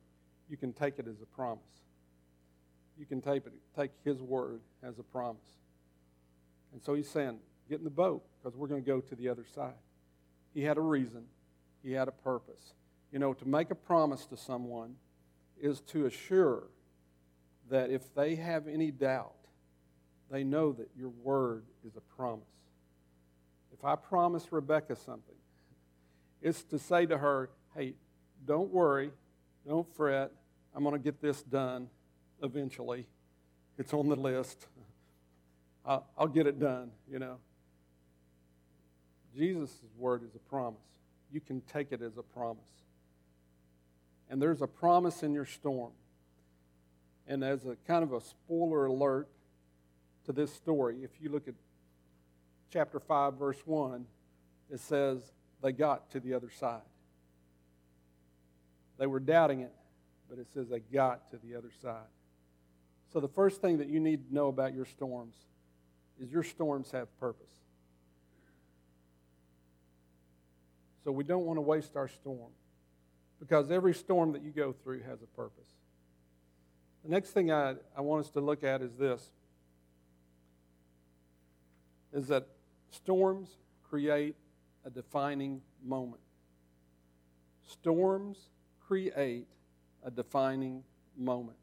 you 0.50 0.58
can 0.58 0.74
take 0.74 1.00
it 1.00 1.08
as 1.08 1.22
a 1.22 1.26
promise 1.26 1.64
you 3.02 3.08
can 3.08 3.20
take, 3.20 3.48
it, 3.48 3.54
take 3.76 3.90
his 4.06 4.22
word 4.22 4.62
as 4.84 5.00
a 5.00 5.04
promise. 5.04 5.42
And 6.72 6.82
so 6.84 6.94
he's 6.94 7.10
saying, 7.10 7.40
get 7.68 7.80
in 7.80 7.84
the 7.84 7.90
boat 7.90 8.24
because 8.38 8.56
we're 8.56 8.68
going 8.68 8.84
to 8.84 8.88
go 8.88 9.02
to 9.02 9.16
the 9.16 9.28
other 9.28 9.44
side. 9.56 9.74
He 10.54 10.62
had 10.62 10.78
a 10.78 10.82
reason, 10.82 11.24
he 11.84 11.94
had 11.94 12.08
a 12.08 12.12
purpose. 12.12 12.74
You 13.12 13.20
know, 13.20 13.34
to 13.34 13.48
make 13.48 13.72
a 13.72 13.76
promise 13.76 14.26
to 14.28 14.38
someone 14.38 14.96
is 15.60 15.82
to 15.82 16.06
assure 16.06 16.64
that 17.70 17.90
if 17.90 18.14
they 18.16 18.36
have 18.36 18.68
any 18.68 18.92
doubt, 18.92 19.36
they 20.30 20.44
know 20.44 20.72
that 20.74 20.90
your 20.98 21.10
word 21.10 21.66
is 21.86 21.96
a 21.96 22.16
promise. 22.16 22.46
If 23.74 23.84
I 23.84 23.96
promise 23.96 24.52
Rebecca 24.52 24.96
something, 24.96 25.36
it's 26.42 26.64
to 26.66 26.80
say 26.80 27.06
to 27.06 27.18
her, 27.18 27.50
hey, 27.76 27.94
don't 28.46 28.72
worry, 28.72 29.12
don't 29.68 29.88
fret, 29.96 30.32
I'm 30.74 30.84
going 30.84 30.96
to 30.96 31.04
get 31.04 31.22
this 31.22 31.44
done 31.44 31.88
eventually. 32.42 33.06
It's 33.78 33.94
on 33.94 34.10
the 34.10 34.16
list. 34.16 34.68
I'll, 35.86 36.28
get 36.28 36.46
it 36.46 36.60
done, 36.60 36.92
you 37.12 37.20
know. 37.20 37.38
Jesus' 39.36 39.76
word 39.98 40.24
is 40.24 40.36
a 40.36 40.50
promise. 40.50 40.80
You 41.32 41.42
can 41.42 41.62
take 41.62 41.92
it 41.92 42.02
as 42.02 42.18
a 42.18 42.22
promise. 42.22 42.62
And 44.32 44.42
there's 44.42 44.62
a 44.62 44.68
promise 44.68 45.24
in 45.24 45.34
your 45.34 45.46
storm. 45.46 45.92
And 47.28 47.44
as 47.44 47.66
a 47.66 47.76
kind 47.86 48.02
of 48.02 48.14
a 48.14 48.22
spoiler 48.22 48.86
alert 48.86 49.28
to 50.26 50.32
this 50.32 50.54
story, 50.54 51.04
if 51.04 51.12
you 51.22 51.30
look 51.30 51.50
at 51.50 51.54
chapter 52.72 53.02
5, 53.02 53.34
verse 53.34 53.60
1, 53.66 54.06
it 54.72 54.80
says 54.80 55.34
they 55.62 55.74
got 55.74 56.10
to 56.12 56.22
the 56.22 56.34
other 56.34 56.50
side. 56.50 56.82
They 58.98 59.06
were 59.06 59.20
doubting 59.20 59.60
it, 59.60 59.74
but 60.30 60.40
it 60.40 60.48
says 60.54 60.70
they 60.70 60.80
got 60.80 61.30
to 61.32 61.38
the 61.46 61.58
other 61.58 61.72
side. 61.82 62.08
So, 63.12 63.20
the 63.20 63.28
first 63.28 63.60
thing 63.60 63.80
that 63.80 63.90
you 63.90 64.00
need 64.00 64.30
to 64.30 64.34
know 64.34 64.48
about 64.48 64.74
your 64.74 64.86
storms 64.86 65.36
is 66.22 66.32
your 66.32 66.44
storms 66.44 66.92
have 66.92 67.08
purpose. 67.20 67.52
So, 71.04 71.12
we 71.12 71.26
don't 71.26 71.46
want 71.46 71.58
to 71.58 71.62
waste 71.62 71.98
our 71.98 72.08
storm 72.08 72.52
because 73.42 73.72
every 73.72 73.94
storm 73.94 74.32
that 74.34 74.44
you 74.44 74.52
go 74.52 74.72
through 74.72 75.02
has 75.02 75.24
a 75.24 75.26
purpose. 75.36 75.72
The 77.04 77.10
next 77.10 77.32
thing 77.32 77.52
I, 77.52 77.74
I 77.98 78.02
want 78.02 78.24
us 78.24 78.32
to 78.32 78.40
look 78.40 78.64
at 78.64 78.82
is 78.82 78.96
this 78.96 79.32
is 82.14 82.28
that 82.28 82.46
storms 82.92 83.58
create 83.90 84.36
a 84.86 84.90
defining 84.90 85.62
moment. 85.84 86.22
Storms 87.66 88.50
create 88.86 89.48
a 90.04 90.12
defining 90.12 90.84
moment. 91.18 91.58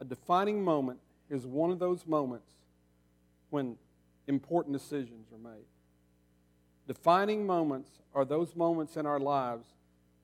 A 0.00 0.04
defining 0.04 0.62
moment 0.64 1.00
is 1.28 1.46
one 1.46 1.70
of 1.70 1.78
those 1.78 2.06
moments 2.06 2.52
when 3.50 3.76
important 4.28 4.72
decisions 4.72 5.26
are 5.32 5.50
made. 5.50 5.64
Defining 6.86 7.46
moments 7.46 7.90
are 8.14 8.24
those 8.24 8.56
moments 8.56 8.96
in 8.96 9.06
our 9.06 9.20
lives 9.20 9.66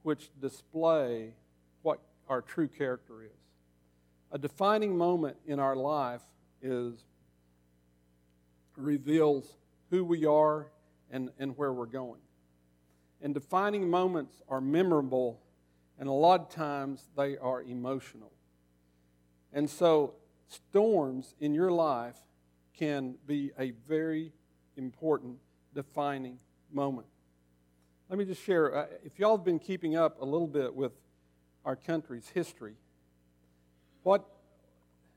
which 0.03 0.31
display 0.41 1.33
what 1.83 2.01
our 2.29 2.43
true 2.43 2.69
character 2.69 3.23
is. 3.23 3.31
A 4.33 4.39
defining 4.39 4.97
moment 4.97 5.37
in 5.47 5.59
our 5.59 5.77
life 5.77 6.23
is 6.61 7.05
reveals 8.77 9.57
who 9.91 10.05
we 10.05 10.25
are 10.27 10.67
and, 11.11 11.31
and 11.39 11.57
where 11.57 11.73
we're 11.73 11.87
going. 11.87 12.21
And 13.23 13.35
defining 13.35 13.89
moments 13.89 14.43
are 14.49 14.61
memorable, 14.61 15.41
and 15.99 16.09
a 16.09 16.13
lot 16.13 16.41
of 16.41 16.49
times 16.51 17.09
they 17.17 17.37
are 17.39 17.63
emotional. 17.63 18.33
And 19.53 19.69
so, 19.69 20.15
storms 20.47 21.35
in 21.41 21.55
your 21.55 21.73
life 21.73 22.17
can 22.75 23.17
be 23.27 23.51
a 23.59 23.73
very 23.89 24.33
important 24.77 25.39
defining 25.75 26.39
moment. 26.73 27.07
Let 28.09 28.19
me 28.19 28.25
just 28.25 28.43
share 28.43 28.75
uh, 28.75 28.87
if 29.05 29.19
y'all 29.19 29.37
have 29.37 29.45
been 29.45 29.59
keeping 29.59 29.97
up 29.97 30.21
a 30.21 30.25
little 30.25 30.47
bit 30.47 30.75
with 30.75 30.93
our 31.65 31.77
country's 31.77 32.29
history, 32.29 32.75
what, 34.03 34.25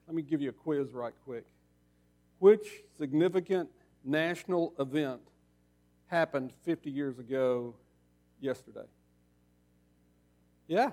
let 0.08 0.16
me 0.16 0.22
give 0.22 0.42
you 0.42 0.50
a 0.50 0.54
quiz 0.54 0.92
right 0.92 1.14
quick. 1.24 1.46
Which 2.40 2.84
significant 2.98 3.70
national 4.04 4.74
event 4.80 5.22
happened 6.08 6.52
50 6.66 6.90
years 6.90 7.20
ago 7.20 7.76
yesterday? 8.42 8.88
Yeah. 10.68 10.92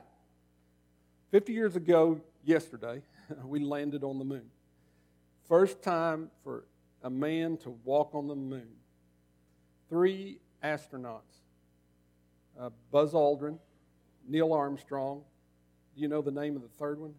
50 1.31 1.53
years 1.53 1.75
ago 1.75 2.21
yesterday, 2.45 3.03
we 3.45 3.61
landed 3.61 4.05
on 4.05 4.19
the 4.19 4.25
moon. 4.25 4.51
First 5.49 5.83
time 5.83 6.31
for 6.45 6.65
a 7.03 7.11
man 7.11 7.57
to 7.59 7.71
walk 7.85 8.15
on 8.15 8.29
the 8.29 8.37
moon. 8.37 8.69
Three 9.89 10.39
astronauts 10.63 11.43
uh, 12.59 12.71
Buzz 12.91 13.13
Aldrin, 13.13 13.59
Neil 14.27 14.53
Armstrong. 14.53 15.23
Do 15.95 16.03
you 16.03 16.09
know 16.09 16.23
the 16.23 16.31
name 16.31 16.57
of 16.57 16.63
the 16.63 16.69
third 16.79 16.99
one? 16.99 17.15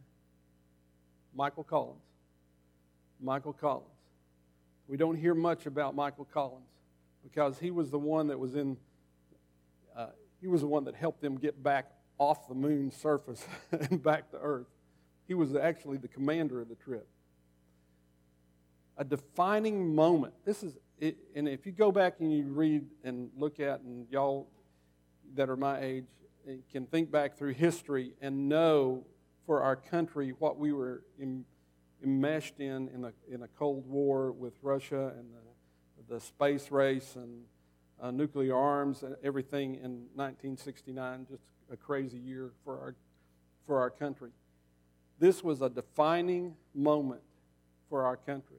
Michael 1.33 1.63
Collins. 1.63 2.01
Michael 3.21 3.53
Collins. 3.53 3.87
We 4.87 4.97
don't 4.97 5.15
hear 5.15 5.35
much 5.35 5.65
about 5.65 5.95
Michael 5.95 6.25
Collins 6.25 6.65
because 7.23 7.59
he 7.59 7.71
was 7.71 7.91
the 7.91 7.99
one 7.99 8.27
that 8.27 8.39
was 8.39 8.55
in, 8.55 8.77
uh, 9.95 10.07
he 10.41 10.47
was 10.47 10.61
the 10.61 10.67
one 10.67 10.85
that 10.85 10.95
helped 10.95 11.21
them 11.21 11.37
get 11.37 11.61
back 11.61 11.91
off 12.17 12.47
the 12.47 12.55
moon's 12.55 12.95
surface 12.95 13.45
and 13.71 14.01
back 14.01 14.31
to 14.31 14.37
Earth. 14.37 14.67
He 15.27 15.33
was 15.33 15.55
actually 15.55 15.97
the 15.97 16.07
commander 16.07 16.59
of 16.61 16.69
the 16.69 16.75
trip. 16.75 17.07
A 18.97 19.03
defining 19.03 19.93
moment. 19.95 20.33
This 20.43 20.63
is, 20.63 20.75
it, 20.99 21.17
and 21.35 21.47
if 21.47 21.65
you 21.65 21.71
go 21.71 21.91
back 21.91 22.15
and 22.19 22.31
you 22.31 22.43
read 22.43 22.85
and 23.03 23.29
look 23.37 23.59
at, 23.59 23.81
and 23.81 24.07
y'all 24.09 24.47
that 25.35 25.49
are 25.49 25.57
my 25.57 25.79
age 25.79 26.05
can 26.71 26.85
think 26.85 27.11
back 27.11 27.37
through 27.37 27.53
history 27.53 28.13
and 28.21 28.49
know 28.49 29.05
for 29.45 29.61
our 29.61 29.75
country 29.75 30.33
what 30.39 30.57
we 30.57 30.73
were 30.73 31.03
in, 31.19 31.45
enmeshed 32.03 32.59
in 32.59 32.89
in 32.89 33.05
a, 33.05 33.13
in 33.31 33.47
Cold 33.57 33.87
War 33.87 34.31
with 34.31 34.53
Russia 34.61 35.13
and 35.17 35.27
the, 35.33 36.13
the 36.15 36.19
space 36.19 36.71
race 36.71 37.15
and 37.15 37.43
uh, 38.01 38.11
nuclear 38.11 38.55
arms 38.55 39.03
and 39.03 39.15
everything 39.23 39.75
in 39.75 40.07
1969, 40.15 41.27
just 41.29 41.43
a 41.71 41.77
crazy 41.77 42.17
year 42.17 42.51
for 42.63 42.79
our, 42.79 42.95
for 43.67 43.79
our 43.79 43.89
country. 43.89 44.31
This 45.19 45.43
was 45.43 45.61
a 45.61 45.69
defining 45.69 46.55
moment 46.73 47.21
for 47.89 48.05
our 48.05 48.15
country. 48.15 48.57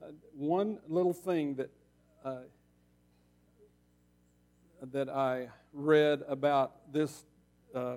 Uh, 0.00 0.06
one 0.32 0.78
little 0.88 1.12
thing 1.12 1.56
that, 1.56 1.70
uh, 2.24 2.36
that 4.92 5.08
I 5.08 5.48
read 5.72 6.22
about 6.28 6.92
this 6.92 7.24
uh, 7.74 7.96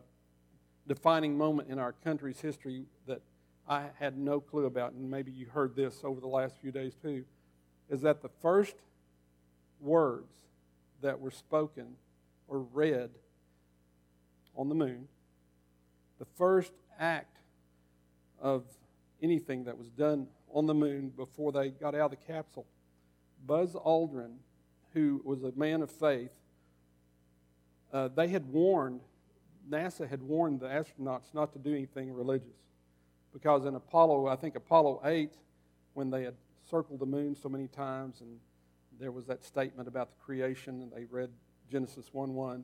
defining 0.87 1.37
moment 1.37 1.69
in 1.69 1.77
our 1.77 1.93
country's 2.03 2.39
history 2.41 2.85
that 3.05 3.21
I 3.67 3.85
had 3.99 4.17
no 4.17 4.39
clue 4.39 4.65
about, 4.65 4.93
and 4.93 5.09
maybe 5.09 5.31
you 5.31 5.45
heard 5.45 5.75
this 5.75 6.01
over 6.03 6.19
the 6.19 6.27
last 6.27 6.55
few 6.59 6.71
days 6.71 6.95
too, 6.99 7.23
is 7.87 8.01
that 8.01 8.23
the 8.23 8.29
first 8.41 8.75
words 9.79 10.33
that 11.01 11.19
were 11.19 11.31
spoken 11.31 11.95
or 12.47 12.59
read 12.73 13.11
on 14.55 14.69
the 14.69 14.75
moon, 14.75 15.07
the 16.17 16.25
first 16.25 16.73
act 16.99 17.37
of 18.39 18.63
anything 19.21 19.65
that 19.65 19.77
was 19.77 19.89
done 19.89 20.27
on 20.53 20.65
the 20.67 20.73
moon 20.73 21.09
before 21.15 21.51
they 21.51 21.69
got 21.69 21.95
out 21.95 22.11
of 22.13 22.19
the 22.19 22.33
capsule, 22.33 22.65
Buzz 23.45 23.73
Aldrin, 23.73 24.35
who 24.93 25.21
was 25.23 25.43
a 25.43 25.51
man 25.55 25.81
of 25.81 25.89
faith, 25.89 26.31
uh, 27.93 28.09
they 28.09 28.27
had 28.27 28.45
warned, 28.51 29.01
NASA 29.69 30.09
had 30.09 30.21
warned 30.21 30.59
the 30.59 30.67
astronauts 30.67 31.33
not 31.33 31.53
to 31.53 31.59
do 31.59 31.71
anything 31.71 32.13
religious. 32.13 32.47
Because 33.33 33.65
in 33.65 33.75
Apollo, 33.75 34.27
I 34.27 34.35
think 34.35 34.55
Apollo 34.55 35.01
8, 35.05 35.33
when 35.93 36.09
they 36.09 36.23
had 36.23 36.35
circled 36.69 36.99
the 36.99 37.05
moon 37.05 37.35
so 37.35 37.49
many 37.49 37.67
times 37.67 38.21
and 38.21 38.39
there 38.99 39.11
was 39.11 39.25
that 39.25 39.43
statement 39.43 39.87
about 39.87 40.09
the 40.09 40.23
creation 40.23 40.81
and 40.81 40.91
they 40.91 41.05
read 41.05 41.29
Genesis 41.69 42.09
1 42.11 42.33
1, 42.33 42.63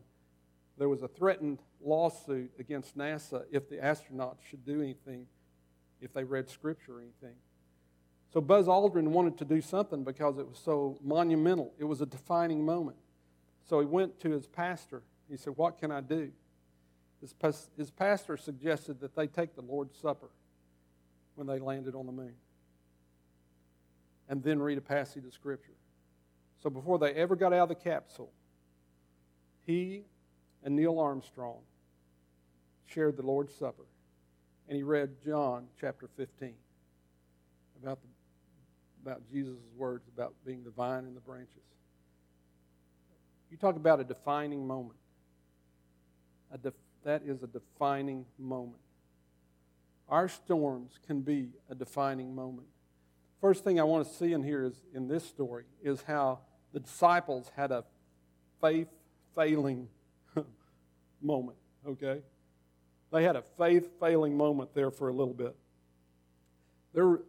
there 0.78 0.90
was 0.90 1.02
a 1.02 1.08
threatened 1.08 1.60
lawsuit 1.82 2.52
against 2.60 2.98
NASA 2.98 3.44
if 3.52 3.70
the 3.70 3.78
astronauts 3.78 4.44
should 4.48 4.66
do 4.66 4.82
anything, 4.82 5.26
if 6.02 6.14
they 6.14 6.24
read 6.24 6.50
scripture 6.50 6.98
or 6.98 7.02
anything. 7.02 7.36
So 8.34 8.42
Buzz 8.42 8.68
Aldrin 8.68 9.08
wanted 9.08 9.38
to 9.38 9.46
do 9.46 9.62
something 9.62 10.04
because 10.04 10.38
it 10.38 10.48
was 10.48 10.60
so 10.60 10.98
monumental. 11.02 11.74
It 11.80 11.86
was 11.86 12.02
a 12.02 12.06
defining 12.06 12.66
moment. 12.66 12.98
So 13.66 13.80
he 13.80 13.86
went 13.86 14.20
to 14.22 14.32
his 14.32 14.46
pastor. 14.48 15.02
He 15.30 15.38
said, 15.38 15.54
What 15.56 15.78
can 15.78 15.92
I 15.92 16.02
do? 16.02 16.32
His, 17.22 17.34
his 17.76 17.90
pastor 17.90 18.38
suggested 18.38 19.00
that 19.00 19.16
they 19.16 19.28
take 19.28 19.56
the 19.56 19.62
Lord's 19.62 19.98
Supper 19.98 20.30
when 21.36 21.48
they 21.48 21.60
landed 21.60 21.96
on 21.96 22.06
the 22.06 22.12
moon. 22.12 22.34
And 24.30 24.44
then 24.44 24.60
read 24.60 24.78
a 24.78 24.82
passage 24.82 25.26
of 25.26 25.34
Scripture. 25.34 25.72
So 26.62 26.70
before 26.70 27.00
they 27.00 27.14
ever 27.14 27.36
got 27.36 27.54
out 27.54 27.64
of 27.64 27.70
the 27.70 27.76
capsule, 27.76 28.32
he 29.66 30.04
and 30.64 30.76
Neil 30.76 31.00
Armstrong 31.00 31.60
shared 32.86 33.16
the 33.16 33.24
Lord's 33.24 33.56
Supper. 33.56 33.86
And 34.68 34.76
he 34.76 34.84
read 34.84 35.12
John 35.26 35.68
chapter 35.80 36.10
15 36.18 36.54
about, 37.82 38.00
the, 38.02 38.08
about 39.08 39.22
Jesus' 39.32 39.56
words 39.78 40.06
about 40.14 40.34
being 40.46 40.66
the 40.66 40.70
vine 40.70 41.06
and 41.06 41.16
the 41.16 41.22
branches. 41.22 41.64
You 43.50 43.56
talk 43.56 43.78
about 43.78 44.02
a 44.02 44.04
defining 44.04 44.68
moment. 44.68 45.00
A 46.52 46.58
def- 46.58 46.74
that 47.06 47.22
is 47.26 47.42
a 47.42 47.48
defining 47.48 48.26
moment. 48.38 48.82
Our 50.10 50.28
storms 50.28 51.00
can 51.08 51.22
be 51.22 51.52
a 51.70 51.76
defining 51.76 52.36
moment. 52.36 52.68
First 53.40 53.64
thing 53.64 53.80
I 53.80 53.84
want 53.84 54.06
to 54.06 54.14
see 54.14 54.34
in 54.34 54.44
here 54.44 54.66
is 54.66 54.74
in 54.94 55.08
this 55.08 55.24
story 55.24 55.64
is 55.82 56.02
how 56.02 56.40
the 56.74 56.82
disciples 56.82 57.50
had 57.56 57.72
a 57.72 57.86
faith 58.60 58.90
failing 59.36 59.88
moment, 61.22 61.58
okay? 61.88 62.20
They 63.14 63.24
had 63.24 63.38
a 63.38 63.44
faith 63.58 63.90
failing 64.02 64.36
moment 64.36 64.74
there 64.74 64.92
for 64.92 65.08
a 65.08 65.14
little 65.14 65.34
bit. 65.34 65.56
They're, 66.94 67.20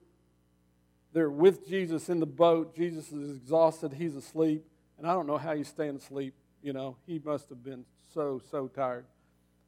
they're 1.18 1.28
with 1.28 1.66
Jesus 1.66 2.08
in 2.08 2.20
the 2.20 2.26
boat. 2.26 2.76
Jesus 2.76 3.10
is 3.10 3.36
exhausted. 3.36 3.92
He's 3.92 4.14
asleep. 4.14 4.64
And 4.98 5.04
I 5.04 5.14
don't 5.14 5.26
know 5.26 5.36
how 5.36 5.56
he's 5.56 5.66
staying 5.66 5.96
asleep. 5.96 6.32
You 6.62 6.72
know, 6.72 6.96
he 7.08 7.20
must 7.24 7.48
have 7.48 7.64
been 7.64 7.84
so, 8.14 8.40
so 8.52 8.68
tired. 8.68 9.04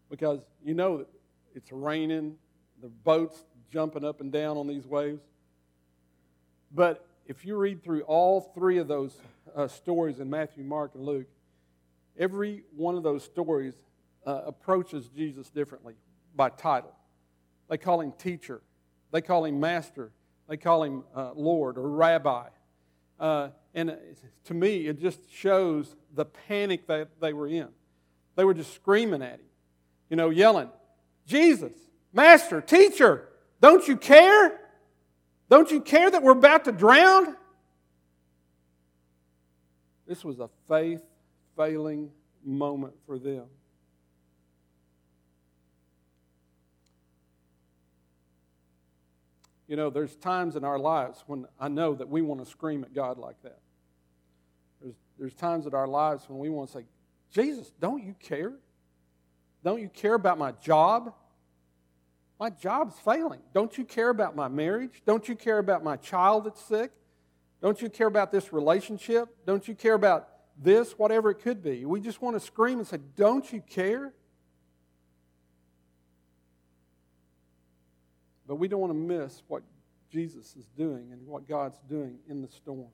Because 0.09 0.43
you 0.65 0.75
know 0.75 0.99
that 0.99 1.09
it's 1.57 1.73
raining, 1.73 2.37
the 2.81 2.89
boat's 2.89 3.45
jumping 3.73 4.05
up 4.05 4.21
and 4.21 4.31
down 4.31 4.59
on 4.59 4.69
these 4.69 4.87
waves. 4.87 5.23
But 6.71 7.05
if 7.27 7.45
you 7.45 7.57
read 7.57 7.83
through 7.83 8.03
all 8.03 8.53
three 8.55 8.79
of 8.79 8.87
those 8.87 9.17
uh, 9.57 9.67
stories 9.67 10.21
in 10.21 10.31
Matthew, 10.31 10.63
Mark, 10.63 10.95
and 10.95 11.05
Luke, 11.05 11.27
every 12.17 12.63
one 12.77 12.95
of 12.95 13.03
those 13.03 13.25
stories 13.25 13.75
uh, 14.25 14.43
approaches 14.47 15.09
Jesus 15.09 15.51
differently 15.51 15.95
by 16.37 16.49
title. 16.51 16.95
They 17.69 17.77
call 17.77 18.01
him 18.01 18.13
teacher, 18.13 18.61
they 19.11 19.21
call 19.21 19.45
him 19.47 19.59
master, 19.59 20.13
they 20.51 20.57
call 20.57 20.83
him 20.83 21.05
uh, 21.15 21.31
Lord 21.37 21.79
or 21.79 21.89
rabbi. 21.89 22.49
Uh, 23.21 23.51
and 23.73 23.97
to 24.47 24.53
me, 24.53 24.89
it 24.89 25.01
just 25.01 25.21
shows 25.33 25.95
the 26.13 26.25
panic 26.25 26.89
that 26.89 27.21
they 27.21 27.33
were 27.33 27.47
in. 27.47 27.69
They 28.35 28.45
were 28.45 28.53
just 28.53 28.75
screaming 28.75 29.23
at 29.23 29.35
him, 29.35 29.47
you 30.11 30.17
know, 30.17 30.31
yelling, 30.31 30.69
Jesus, 31.25 31.73
Master, 32.13 32.61
teacher, 32.61 33.29
don't 33.61 33.87
you 33.87 33.97
care? 33.97 34.59
Don't 35.49 35.71
you 35.71 35.81
care 35.81 36.11
that 36.11 36.21
we're 36.21 36.33
about 36.33 36.65
to 36.65 36.73
drown? 36.73 37.37
This 40.09 40.25
was 40.25 40.41
a 40.41 40.51
faith 40.69 41.03
failing 41.57 42.11
moment 42.45 42.95
for 43.07 43.21
them. 43.21 43.45
You 49.70 49.76
know, 49.76 49.88
there's 49.88 50.16
times 50.16 50.56
in 50.56 50.64
our 50.64 50.80
lives 50.80 51.22
when 51.28 51.46
I 51.61 51.68
know 51.68 51.94
that 51.94 52.09
we 52.09 52.22
want 52.22 52.44
to 52.44 52.50
scream 52.50 52.83
at 52.83 52.92
God 52.92 53.18
like 53.18 53.40
that. 53.44 53.61
There's, 54.83 54.96
there's 55.16 55.35
times 55.35 55.64
in 55.64 55.74
our 55.74 55.87
lives 55.87 56.24
when 56.28 56.40
we 56.40 56.48
want 56.48 56.70
to 56.70 56.78
say, 56.78 56.85
Jesus, 57.30 57.70
don't 57.78 58.02
you 58.02 58.16
care? 58.18 58.54
Don't 59.62 59.80
you 59.80 59.88
care 59.88 60.14
about 60.14 60.38
my 60.38 60.50
job? 60.50 61.14
My 62.40 62.50
job's 62.50 62.98
failing. 62.98 63.42
Don't 63.54 63.78
you 63.78 63.85
care 63.85 64.09
about 64.09 64.35
my 64.35 64.48
marriage? 64.48 65.02
Don't 65.06 65.28
you 65.28 65.37
care 65.37 65.59
about 65.59 65.85
my 65.85 65.94
child 65.94 66.46
that's 66.46 66.61
sick? 66.64 66.90
Don't 67.62 67.80
you 67.80 67.88
care 67.88 68.09
about 68.09 68.33
this 68.33 68.52
relationship? 68.52 69.28
Don't 69.46 69.68
you 69.68 69.76
care 69.76 69.94
about 69.94 70.30
this, 70.61 70.98
whatever 70.98 71.30
it 71.30 71.42
could 71.42 71.62
be? 71.62 71.85
We 71.85 72.00
just 72.00 72.20
want 72.20 72.35
to 72.35 72.40
scream 72.40 72.80
and 72.80 72.88
say, 72.88 72.98
Don't 73.14 73.52
you 73.52 73.61
care? 73.61 74.14
But 78.51 78.57
we 78.57 78.67
don't 78.67 78.81
want 78.81 78.91
to 78.91 78.99
miss 78.99 79.45
what 79.47 79.63
Jesus 80.11 80.57
is 80.57 80.67
doing 80.77 81.13
and 81.13 81.25
what 81.25 81.47
God's 81.47 81.79
doing 81.89 82.19
in 82.29 82.43
the 82.43 82.49
storm. 82.49 82.89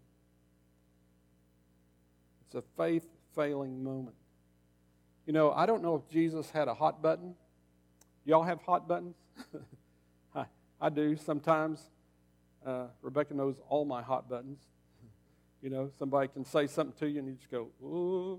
It's 2.45 2.57
a 2.57 2.63
faith 2.77 3.07
failing 3.35 3.83
moment. 3.83 4.17
You 5.27 5.33
know, 5.33 5.53
I 5.53 5.65
don't 5.65 5.83
know 5.83 5.95
if 5.95 6.07
Jesus 6.13 6.51
had 6.51 6.69
a 6.69 6.75
hot 6.75 7.01
button. 7.01 7.35
Y'all 8.27 8.43
have 8.43 8.61
hot 8.61 8.87
buttons? 8.87 9.17
I, 10.35 10.45
I 10.79 10.91
do 10.91 11.17
sometimes. 11.17 11.81
Uh, 12.65 12.89
Rebecca 13.01 13.33
knows 13.33 13.57
all 13.71 13.87
my 13.87 14.03
hot 14.03 14.29
buttons. 14.29 14.61
You 15.63 15.71
know, 15.71 15.91
somebody 15.99 16.29
can 16.29 16.45
say 16.45 16.67
something 16.67 16.95
to 16.99 17.09
you 17.09 17.19
and 17.19 17.29
you 17.29 17.35
just 17.35 17.51
go, 17.51 17.71
ooh. 17.83 18.39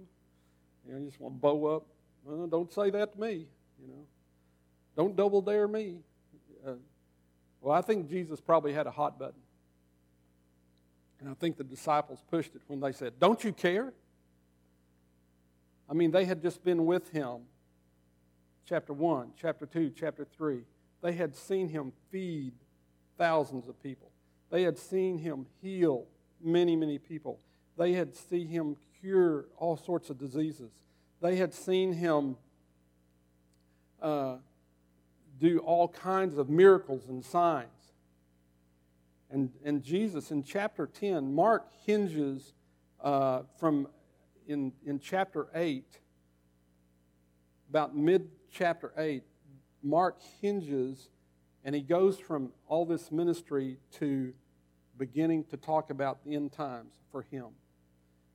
You 0.85 0.93
know, 0.93 0.99
you 0.99 1.05
just 1.07 1.19
want 1.19 1.33
to 1.33 1.39
bow 1.39 1.65
up. 1.65 1.87
Well, 2.23 2.45
don't 2.45 2.71
say 2.71 2.91
that 2.91 3.13
to 3.13 3.19
me. 3.19 3.47
You 3.81 3.87
know, 3.87 4.05
don't 4.95 5.15
double 5.15 5.41
dare 5.41 5.67
me. 5.67 5.97
Uh, 6.65 6.73
well, 7.61 7.75
I 7.75 7.81
think 7.81 8.09
Jesus 8.09 8.39
probably 8.39 8.73
had 8.73 8.87
a 8.87 8.91
hot 8.91 9.19
button. 9.19 9.41
And 11.19 11.29
I 11.29 11.33
think 11.33 11.57
the 11.57 11.63
disciples 11.63 12.23
pushed 12.29 12.55
it 12.55 12.61
when 12.67 12.79
they 12.79 12.91
said, 12.91 13.19
Don't 13.19 13.43
you 13.43 13.51
care? 13.51 13.93
I 15.89 15.93
mean, 15.93 16.11
they 16.11 16.25
had 16.25 16.41
just 16.41 16.63
been 16.63 16.85
with 16.85 17.11
him. 17.11 17.39
Chapter 18.65 18.93
1, 18.93 19.31
chapter 19.39 19.65
2, 19.65 19.93
chapter 19.95 20.27
3. 20.37 20.59
They 21.01 21.13
had 21.13 21.35
seen 21.35 21.69
him 21.69 21.93
feed 22.11 22.53
thousands 23.17 23.67
of 23.69 23.81
people. 23.81 24.11
They 24.49 24.63
had 24.63 24.77
seen 24.77 25.17
him 25.17 25.45
heal 25.61 26.05
many, 26.41 26.75
many 26.75 26.97
people. 26.97 27.39
They 27.77 27.93
had 27.93 28.15
seen 28.15 28.47
him 28.47 28.75
cure 28.99 29.45
all 29.57 29.77
sorts 29.77 30.09
of 30.09 30.17
diseases. 30.17 30.71
They 31.21 31.37
had 31.37 31.53
seen 31.53 31.93
him 31.93 32.35
uh, 34.01 34.37
do 35.39 35.59
all 35.59 35.87
kinds 35.87 36.37
of 36.37 36.49
miracles 36.49 37.07
and 37.07 37.23
signs. 37.23 37.93
And, 39.29 39.51
and 39.63 39.83
Jesus, 39.83 40.31
in 40.31 40.43
chapter 40.43 40.87
10, 40.87 41.33
Mark 41.33 41.67
hinges 41.85 42.53
uh, 43.01 43.41
from 43.59 43.87
in, 44.47 44.71
in 44.85 44.99
chapter 44.99 45.47
8, 45.53 45.83
about 47.69 47.95
mid 47.95 48.29
chapter 48.51 48.93
8, 48.97 49.23
Mark 49.83 50.21
hinges 50.41 51.09
and 51.67 51.75
he 51.75 51.81
goes 51.81 52.17
from 52.17 52.53
all 52.69 52.85
this 52.85 53.11
ministry 53.11 53.77
to 53.99 54.33
beginning 54.97 55.43
to 55.43 55.57
talk 55.57 55.89
about 55.89 56.23
the 56.23 56.33
end 56.33 56.53
times 56.53 56.93
for 57.11 57.23
him, 57.23 57.47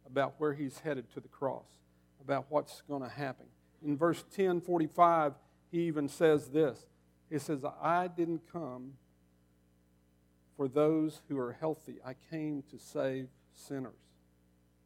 about 0.07 0.35
where 0.37 0.53
he's 0.53 0.81
headed 0.81 1.11
to 1.15 1.21
the 1.21 1.29
cross, 1.29 1.65
about 2.21 2.45
what's 2.51 2.83
going 2.83 3.03
to 3.03 3.09
happen. 3.09 3.47
In 3.83 3.97
verse 3.97 4.23
1045, 4.23 5.33
he 5.71 5.81
even 5.85 6.09
says 6.11 6.49
this 6.49 6.85
He 7.33 7.39
says, 7.39 7.65
I 7.81 8.09
didn't 8.09 8.43
come 8.53 8.93
for 10.55 10.69
those 10.69 11.23
who 11.29 11.39
are 11.39 11.53
healthy, 11.53 11.97
I 12.05 12.15
came 12.31 12.63
to 12.71 12.79
save 12.79 13.29
sinners. 13.55 13.95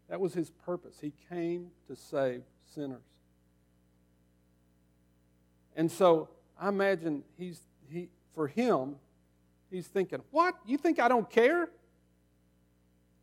That 0.08 0.20
was 0.20 0.32
his 0.32 0.50
purpose. 0.50 0.98
He 1.00 1.12
came 1.28 1.70
to 1.88 1.96
save 1.96 2.42
sinners. 2.72 3.02
And 5.74 5.90
so 5.90 6.28
I 6.58 6.68
imagine 6.68 7.24
he's, 7.36 7.60
he, 7.90 8.08
for 8.32 8.46
him, 8.46 8.94
he's 9.68 9.88
thinking, 9.88 10.22
What? 10.30 10.54
You 10.64 10.78
think 10.78 11.00
I 11.00 11.08
don't 11.08 11.28
care? 11.28 11.68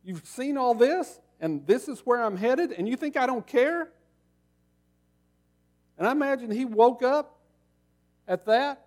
You've 0.04 0.26
seen 0.26 0.58
all 0.58 0.74
this, 0.74 1.18
and 1.40 1.66
this 1.66 1.88
is 1.88 2.00
where 2.00 2.22
I'm 2.22 2.36
headed, 2.36 2.72
and 2.72 2.86
you 2.86 2.96
think 2.96 3.16
I 3.16 3.24
don't 3.24 3.46
care? 3.46 3.88
And 5.96 6.06
I 6.06 6.12
imagine 6.12 6.50
he 6.50 6.66
woke 6.66 7.02
up 7.02 7.38
at 8.28 8.44
that, 8.44 8.84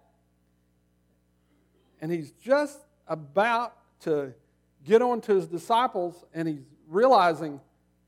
and 2.01 2.11
he's 2.11 2.31
just 2.31 2.79
about 3.07 3.73
to 4.01 4.33
get 4.85 5.01
on 5.01 5.21
to 5.21 5.35
his 5.35 5.47
disciples, 5.47 6.23
and 6.33 6.47
he's 6.47 6.65
realizing 6.87 7.59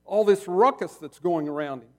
all 0.06 0.24
this 0.24 0.48
ruckus 0.48 0.96
that's 0.96 1.20
going 1.20 1.48
around 1.48 1.82
him. 1.82 1.90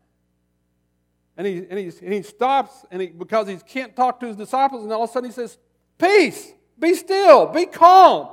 And 1.37 1.47
he, 1.47 1.59
and, 1.71 1.79
he's, 1.79 2.01
and 2.01 2.13
he 2.13 2.23
stops 2.23 2.85
and 2.91 3.01
he, 3.01 3.09
because 3.09 3.49
he 3.49 3.57
can't 3.57 3.95
talk 3.97 4.21
to 4.21 4.27
his 4.27 4.37
disciples, 4.37 4.83
and 4.83 4.93
all 4.93 5.05
of 5.05 5.11
a 5.11 5.13
sudden 5.13 5.31
he 5.31 5.35
says, 5.35 5.59
Peace, 5.99 6.53
be 6.79 6.95
still, 6.95 7.47
be 7.47 7.67
calm. 7.67 8.29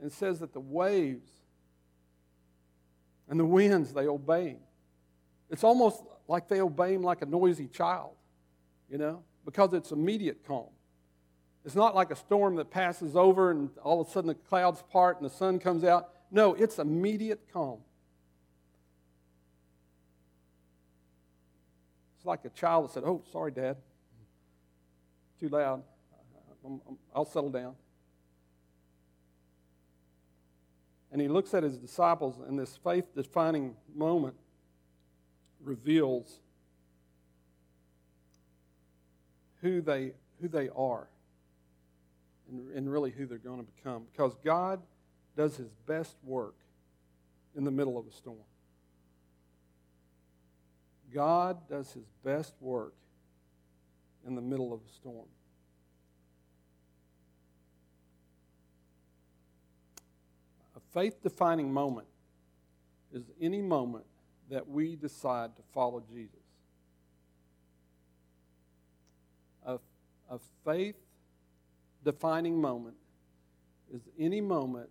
And 0.00 0.12
says 0.12 0.40
that 0.40 0.52
the 0.52 0.60
waves 0.60 1.30
and 3.28 3.40
the 3.40 3.44
winds, 3.44 3.92
they 3.92 4.06
obey 4.06 4.48
him. 4.48 4.58
It's 5.50 5.64
almost 5.64 6.02
like 6.28 6.48
they 6.48 6.60
obey 6.60 6.94
him 6.94 7.02
like 7.02 7.22
a 7.22 7.26
noisy 7.26 7.68
child, 7.68 8.12
you 8.90 8.98
know, 8.98 9.22
because 9.44 9.72
it's 9.72 9.92
immediate 9.92 10.46
calm. 10.46 10.68
It's 11.64 11.74
not 11.74 11.94
like 11.94 12.10
a 12.10 12.16
storm 12.16 12.56
that 12.56 12.70
passes 12.70 13.16
over 13.16 13.50
and 13.50 13.70
all 13.82 14.00
of 14.00 14.08
a 14.08 14.10
sudden 14.10 14.28
the 14.28 14.34
clouds 14.34 14.82
part 14.92 15.16
and 15.20 15.24
the 15.24 15.34
sun 15.34 15.58
comes 15.58 15.82
out. 15.82 16.10
No, 16.30 16.52
it's 16.54 16.78
immediate 16.78 17.40
calm. 17.52 17.78
It's 22.18 22.26
like 22.26 22.44
a 22.44 22.50
child 22.50 22.84
that 22.84 22.92
said, 22.92 23.04
Oh, 23.06 23.22
sorry, 23.32 23.50
Dad. 23.50 23.78
Too 25.40 25.48
loud. 25.48 25.82
I'll 27.14 27.24
settle 27.24 27.50
down. 27.50 27.74
And 31.12 31.20
he 31.20 31.28
looks 31.28 31.54
at 31.54 31.62
his 31.62 31.78
disciples, 31.78 32.40
and 32.46 32.58
this 32.58 32.76
faith 32.82 33.04
defining 33.14 33.76
moment 33.94 34.34
reveals 35.62 36.40
who 39.60 39.80
they, 39.80 40.12
who 40.40 40.48
they 40.48 40.68
are 40.74 41.08
and, 42.54 42.76
and 42.76 42.90
really 42.90 43.10
who 43.10 43.26
they're 43.26 43.38
going 43.38 43.58
to 43.58 43.70
become. 43.76 44.04
Because 44.12 44.34
God 44.44 44.80
does 45.36 45.56
his 45.56 45.68
best 45.86 46.16
work 46.22 46.56
in 47.56 47.64
the 47.64 47.70
middle 47.70 47.98
of 47.98 48.06
a 48.06 48.12
storm. 48.12 48.38
God 51.12 51.68
does 51.68 51.92
his 51.92 52.04
best 52.24 52.54
work 52.60 52.94
in 54.26 54.34
the 54.34 54.40
middle 54.40 54.72
of 54.72 54.80
a 54.80 54.92
storm. 54.92 55.26
A 60.76 60.80
faith 60.92 61.22
defining 61.22 61.72
moment 61.72 62.08
is 63.12 63.24
any 63.40 63.62
moment 63.62 64.04
that 64.50 64.68
we 64.68 64.96
decide 64.96 65.54
to 65.56 65.62
follow 65.72 66.02
Jesus. 66.12 66.34
A, 69.64 69.78
a 70.30 70.38
faith 70.64 70.96
defining 72.04 72.60
moment 72.60 72.96
is 73.92 74.02
any 74.18 74.40
moment 74.40 74.90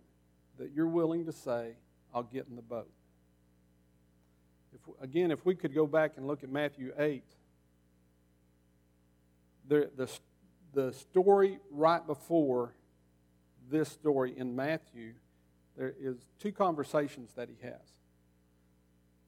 that 0.58 0.72
you're 0.72 0.86
willing 0.86 1.24
to 1.26 1.32
say, 1.32 1.72
I'll 2.14 2.22
get 2.22 2.46
in 2.48 2.56
the 2.56 2.62
boat. 2.62 2.90
If, 4.72 4.80
again, 5.02 5.30
if 5.30 5.44
we 5.44 5.54
could 5.54 5.74
go 5.74 5.86
back 5.86 6.12
and 6.16 6.26
look 6.26 6.42
at 6.42 6.50
Matthew 6.50 6.92
8, 6.98 7.22
the, 9.68 9.90
the, 9.96 10.10
the 10.72 10.92
story 10.92 11.58
right 11.70 12.04
before 12.06 12.74
this 13.70 13.88
story 13.88 14.34
in 14.36 14.54
Matthew, 14.54 15.14
there 15.76 15.94
is 16.00 16.16
two 16.38 16.52
conversations 16.52 17.32
that 17.34 17.48
he 17.48 17.56
has. 17.66 17.80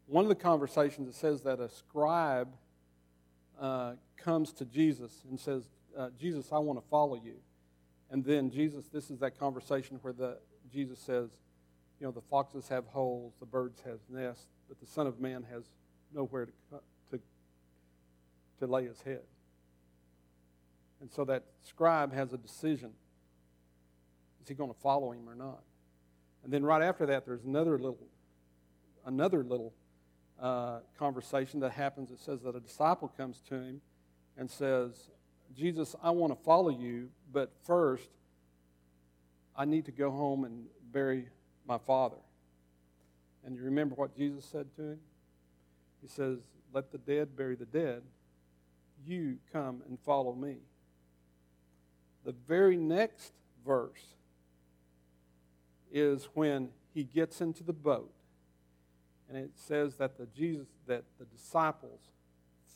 One 0.06 0.24
of 0.24 0.28
the 0.28 0.36
conversations, 0.36 1.08
it 1.08 1.14
says 1.14 1.42
that 1.42 1.58
a 1.58 1.68
scribe 1.68 2.48
uh, 3.60 3.94
comes 4.16 4.52
to 4.54 4.64
Jesus 4.64 5.24
and 5.28 5.40
says, 5.40 5.64
uh, 5.96 6.10
Jesus, 6.18 6.52
I 6.52 6.58
want 6.58 6.78
to 6.78 6.88
follow 6.88 7.16
you. 7.16 7.36
And 8.10 8.24
then 8.24 8.50
Jesus, 8.50 8.86
this 8.92 9.10
is 9.10 9.18
that 9.20 9.38
conversation 9.38 9.98
where 10.02 10.12
the, 10.12 10.38
Jesus 10.72 10.98
says, 10.98 11.30
you 12.00 12.06
know, 12.06 12.12
the 12.12 12.20
foxes 12.20 12.68
have 12.68 12.86
holes, 12.86 13.34
the 13.40 13.46
birds 13.46 13.80
have 13.84 13.98
nests, 14.08 14.46
but 14.68 14.78
the 14.80 14.86
Son 14.86 15.06
of 15.06 15.18
Man 15.20 15.44
has 15.50 15.64
nowhere 16.14 16.46
to, 16.46 16.52
to, 17.10 17.20
to 18.60 18.66
lay 18.66 18.84
his 18.84 19.00
head. 19.02 19.22
And 21.00 21.10
so 21.10 21.24
that 21.24 21.44
scribe 21.62 22.12
has 22.14 22.32
a 22.32 22.38
decision. 22.38 22.90
Is 24.42 24.48
he 24.48 24.54
going 24.54 24.72
to 24.72 24.80
follow 24.80 25.12
him 25.12 25.28
or 25.28 25.34
not? 25.34 25.60
And 26.44 26.52
then 26.52 26.64
right 26.64 26.82
after 26.82 27.06
that, 27.06 27.26
there's 27.26 27.44
another 27.44 27.72
little, 27.72 28.06
another 29.04 29.42
little 29.42 29.72
uh, 30.40 30.78
conversation 30.98 31.60
that 31.60 31.72
happens. 31.72 32.10
It 32.10 32.20
says 32.20 32.42
that 32.42 32.54
a 32.54 32.60
disciple 32.60 33.12
comes 33.16 33.40
to 33.48 33.56
him 33.56 33.80
and 34.36 34.50
says, 34.50 35.10
Jesus, 35.56 35.96
I 36.02 36.10
want 36.10 36.36
to 36.36 36.44
follow 36.44 36.68
you, 36.68 37.08
but 37.32 37.52
first, 37.64 38.08
I 39.56 39.64
need 39.64 39.86
to 39.86 39.92
go 39.92 40.10
home 40.10 40.44
and 40.44 40.66
bury 40.92 41.28
my 41.66 41.78
father. 41.78 42.16
And 43.44 43.56
you 43.56 43.62
remember 43.62 43.94
what 43.94 44.16
Jesus 44.16 44.44
said 44.44 44.66
to 44.76 44.82
him? 44.82 44.98
He 46.02 46.08
says, 46.08 46.38
Let 46.72 46.92
the 46.92 46.98
dead 46.98 47.36
bury 47.36 47.56
the 47.56 47.66
dead. 47.66 48.02
You 49.04 49.38
come 49.52 49.82
and 49.88 49.98
follow 50.00 50.34
me. 50.34 50.56
The 52.24 52.34
very 52.46 52.76
next 52.76 53.32
verse 53.64 54.14
is 55.92 56.28
when 56.34 56.70
he 56.92 57.04
gets 57.04 57.40
into 57.40 57.62
the 57.62 57.72
boat. 57.72 58.12
And 59.28 59.38
it 59.38 59.50
says 59.54 59.96
that 59.96 60.18
the 60.18 60.26
Jesus 60.26 60.66
that 60.86 61.04
the 61.18 61.24
disciples 61.24 62.00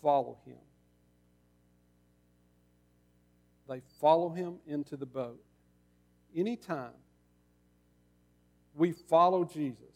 follow 0.03 0.39
him. 0.45 0.59
They 3.71 3.83
follow 4.01 4.31
him 4.31 4.57
into 4.67 4.97
the 4.97 5.07
boat. 5.07 5.41
Anytime 6.35 6.91
we 8.75 8.91
follow 8.91 9.45
Jesus, 9.45 9.95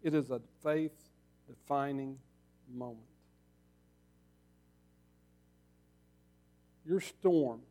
it 0.00 0.14
is 0.14 0.30
a 0.30 0.40
faith 0.62 0.92
defining 1.48 2.18
moment. 2.72 3.00
Your 6.86 7.00
storm 7.00 7.62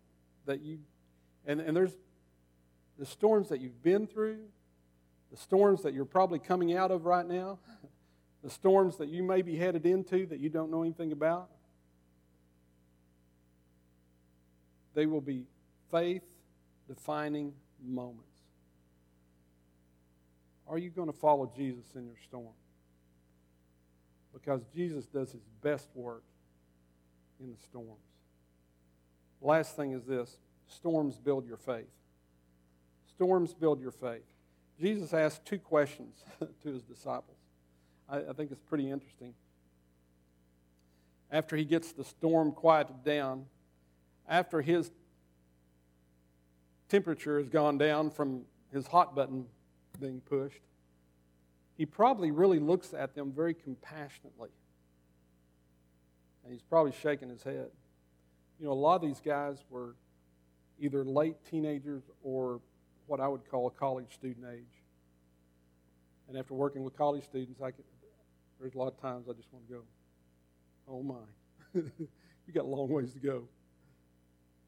that 0.45 0.61
you, 0.61 0.79
and, 1.45 1.61
and 1.61 1.75
there's 1.75 1.95
the 2.99 3.05
storms 3.05 3.47
that 3.47 3.61
you've 3.61 3.81
been 3.81 4.07
through, 4.07 4.39
the 5.31 5.37
storms 5.37 5.83
that 5.83 5.93
you're 5.93 6.03
probably 6.03 6.39
coming 6.39 6.75
out 6.75 6.91
of 6.91 7.05
right 7.05 7.25
now, 7.25 7.59
the 8.43 8.49
storms 8.49 8.97
that 8.97 9.07
you 9.07 9.23
may 9.23 9.41
be 9.41 9.55
headed 9.55 9.85
into 9.85 10.25
that 10.25 10.39
you 10.39 10.49
don't 10.49 10.69
know 10.69 10.81
anything 10.81 11.13
about. 11.13 11.49
They 14.93 15.05
will 15.05 15.21
be 15.21 15.45
faith 15.91 16.23
defining 16.87 17.53
moments. 17.83 18.29
Are 20.67 20.77
you 20.77 20.89
going 20.89 21.11
to 21.11 21.17
follow 21.17 21.51
Jesus 21.55 21.85
in 21.95 22.05
your 22.05 22.17
storm? 22.23 22.53
because 24.33 24.61
Jesus 24.73 25.05
does 25.05 25.31
his 25.31 25.43
best 25.61 25.87
work 25.93 26.23
in 27.39 27.51
the 27.51 27.57
storms. 27.57 27.99
Last 29.41 29.75
thing 29.75 29.91
is 29.91 30.03
this 30.05 30.37
storms 30.67 31.17
build 31.17 31.47
your 31.47 31.57
faith. 31.57 31.91
Storms 33.07 33.53
build 33.53 33.79
your 33.79 33.91
faith. 33.91 34.23
Jesus 34.79 35.13
asked 35.13 35.45
two 35.45 35.59
questions 35.59 36.23
to 36.39 36.69
his 36.69 36.81
disciples. 36.81 37.37
I, 38.09 38.17
I 38.17 38.33
think 38.33 38.51
it's 38.51 38.63
pretty 38.63 38.89
interesting. 38.89 39.33
After 41.31 41.55
he 41.55 41.65
gets 41.65 41.91
the 41.91 42.03
storm 42.03 42.51
quieted 42.51 43.03
down, 43.03 43.45
after 44.27 44.61
his 44.61 44.91
temperature 46.89 47.39
has 47.39 47.49
gone 47.49 47.77
down 47.77 48.09
from 48.09 48.43
his 48.71 48.87
hot 48.87 49.15
button 49.15 49.45
being 49.99 50.21
pushed, 50.21 50.61
he 51.75 51.85
probably 51.85 52.31
really 52.31 52.59
looks 52.59 52.93
at 52.93 53.15
them 53.15 53.31
very 53.31 53.53
compassionately. 53.53 54.49
And 56.43 56.53
he's 56.53 56.61
probably 56.61 56.91
shaking 56.91 57.29
his 57.29 57.43
head. 57.43 57.69
You 58.59 58.65
know, 58.65 58.71
a 58.71 58.73
lot 58.73 58.95
of 58.95 59.01
these 59.01 59.19
guys 59.19 59.57
were 59.69 59.95
either 60.79 61.03
late 61.03 61.35
teenagers 61.49 62.03
or 62.21 62.59
what 63.07 63.19
I 63.19 63.27
would 63.27 63.49
call 63.49 63.69
college 63.69 64.13
student 64.13 64.45
age. 64.53 64.83
And 66.27 66.37
after 66.37 66.53
working 66.53 66.83
with 66.83 66.95
college 66.95 67.23
students, 67.23 67.61
I 67.61 67.71
could, 67.71 67.85
there's 68.59 68.75
a 68.75 68.77
lot 68.77 68.87
of 68.87 69.01
times 69.01 69.27
I 69.29 69.33
just 69.33 69.51
want 69.51 69.67
to 69.67 69.73
go, 69.73 69.81
oh 70.87 71.03
my, 71.03 71.15
you 71.73 72.53
got 72.53 72.65
a 72.65 72.67
long 72.67 72.89
ways 72.89 73.13
to 73.13 73.19
go. 73.19 73.43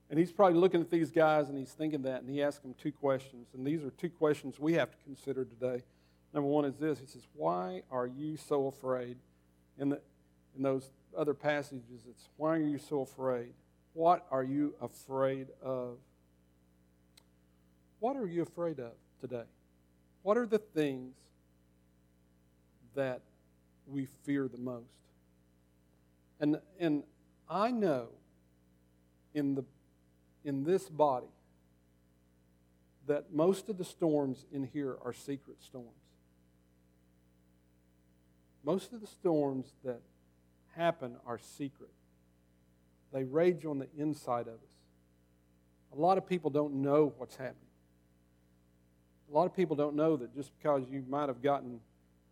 And 0.09 0.19
he's 0.19 0.31
probably 0.31 0.59
looking 0.59 0.81
at 0.81 0.91
these 0.91 1.09
guys 1.09 1.49
and 1.49 1.57
he's 1.57 1.71
thinking 1.71 2.03
that, 2.03 2.21
and 2.21 2.29
he 2.29 2.43
asks 2.43 2.61
them 2.61 2.75
two 2.81 2.91
questions. 2.91 3.47
And 3.53 3.65
these 3.65 3.83
are 3.83 3.89
two 3.91 4.09
questions 4.09 4.59
we 4.59 4.73
have 4.73 4.91
to 4.91 4.97
consider 5.03 5.45
today. 5.45 5.83
Number 6.33 6.49
one 6.49 6.65
is 6.65 6.75
this 6.75 6.99
He 6.99 7.05
says, 7.05 7.25
Why 7.33 7.81
are 7.89 8.05
you 8.05 8.37
so 8.37 8.67
afraid? 8.67 9.17
In, 9.77 9.89
the, 9.89 10.01
in 10.55 10.63
those 10.63 10.91
other 11.17 11.33
passages, 11.33 12.01
it's, 12.09 12.29
Why 12.37 12.55
are 12.55 12.61
you 12.61 12.77
so 12.77 13.01
afraid? 13.01 13.53
What 13.93 14.25
are 14.29 14.43
you 14.43 14.75
afraid 14.81 15.47
of? 15.63 15.97
What 17.99 18.17
are 18.17 18.27
you 18.27 18.43
afraid 18.43 18.79
of 18.79 18.91
today? 19.21 19.45
What 20.21 20.37
are 20.37 20.45
the 20.45 20.59
things 20.59 21.15
that 22.95 23.21
we 23.87 24.07
fear 24.23 24.47
the 24.47 24.57
most? 24.57 24.85
And, 26.39 26.59
and 26.79 27.03
I 27.49 27.71
know 27.71 28.07
in, 29.33 29.55
the, 29.55 29.63
in 30.45 30.63
this 30.63 30.87
body 30.87 31.27
that 33.07 33.33
most 33.33 33.67
of 33.67 33.77
the 33.77 33.83
storms 33.83 34.45
in 34.51 34.63
here 34.63 34.97
are 35.03 35.13
secret 35.13 35.61
storms. 35.61 35.89
Most 38.63 38.93
of 38.93 39.01
the 39.01 39.07
storms 39.07 39.73
that 39.83 39.99
happen 40.75 41.17
are 41.25 41.37
secret. 41.37 41.89
They 43.13 43.23
rage 43.23 43.65
on 43.65 43.79
the 43.79 43.87
inside 43.97 44.47
of 44.47 44.55
us. 44.55 44.75
A 45.93 45.99
lot 45.99 46.17
of 46.17 46.27
people 46.27 46.49
don't 46.49 46.75
know 46.75 47.13
what's 47.17 47.35
happening. 47.35 47.55
A 49.31 49.33
lot 49.33 49.45
of 49.45 49.55
people 49.55 49.75
don't 49.75 49.95
know 49.95 50.17
that 50.17 50.35
just 50.35 50.51
because 50.57 50.83
you 50.89 51.03
might 51.07 51.29
have 51.29 51.41
gotten 51.41 51.79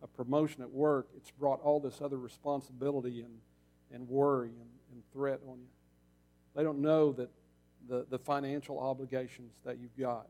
a 0.02 0.06
promotion 0.06 0.62
at 0.62 0.70
work, 0.70 1.08
it's 1.16 1.30
brought 1.30 1.60
all 1.62 1.80
this 1.80 2.00
other 2.00 2.18
responsibility 2.18 3.20
and, 3.20 3.38
and 3.92 4.08
worry 4.08 4.50
and, 4.50 4.68
and 4.92 5.02
threat 5.12 5.40
on 5.48 5.58
you. 5.58 5.68
They 6.54 6.62
don't 6.62 6.80
know 6.80 7.12
that 7.12 7.30
the, 7.88 8.06
the 8.10 8.18
financial 8.18 8.78
obligations 8.78 9.52
that 9.64 9.78
you've 9.78 9.96
got. 9.96 10.26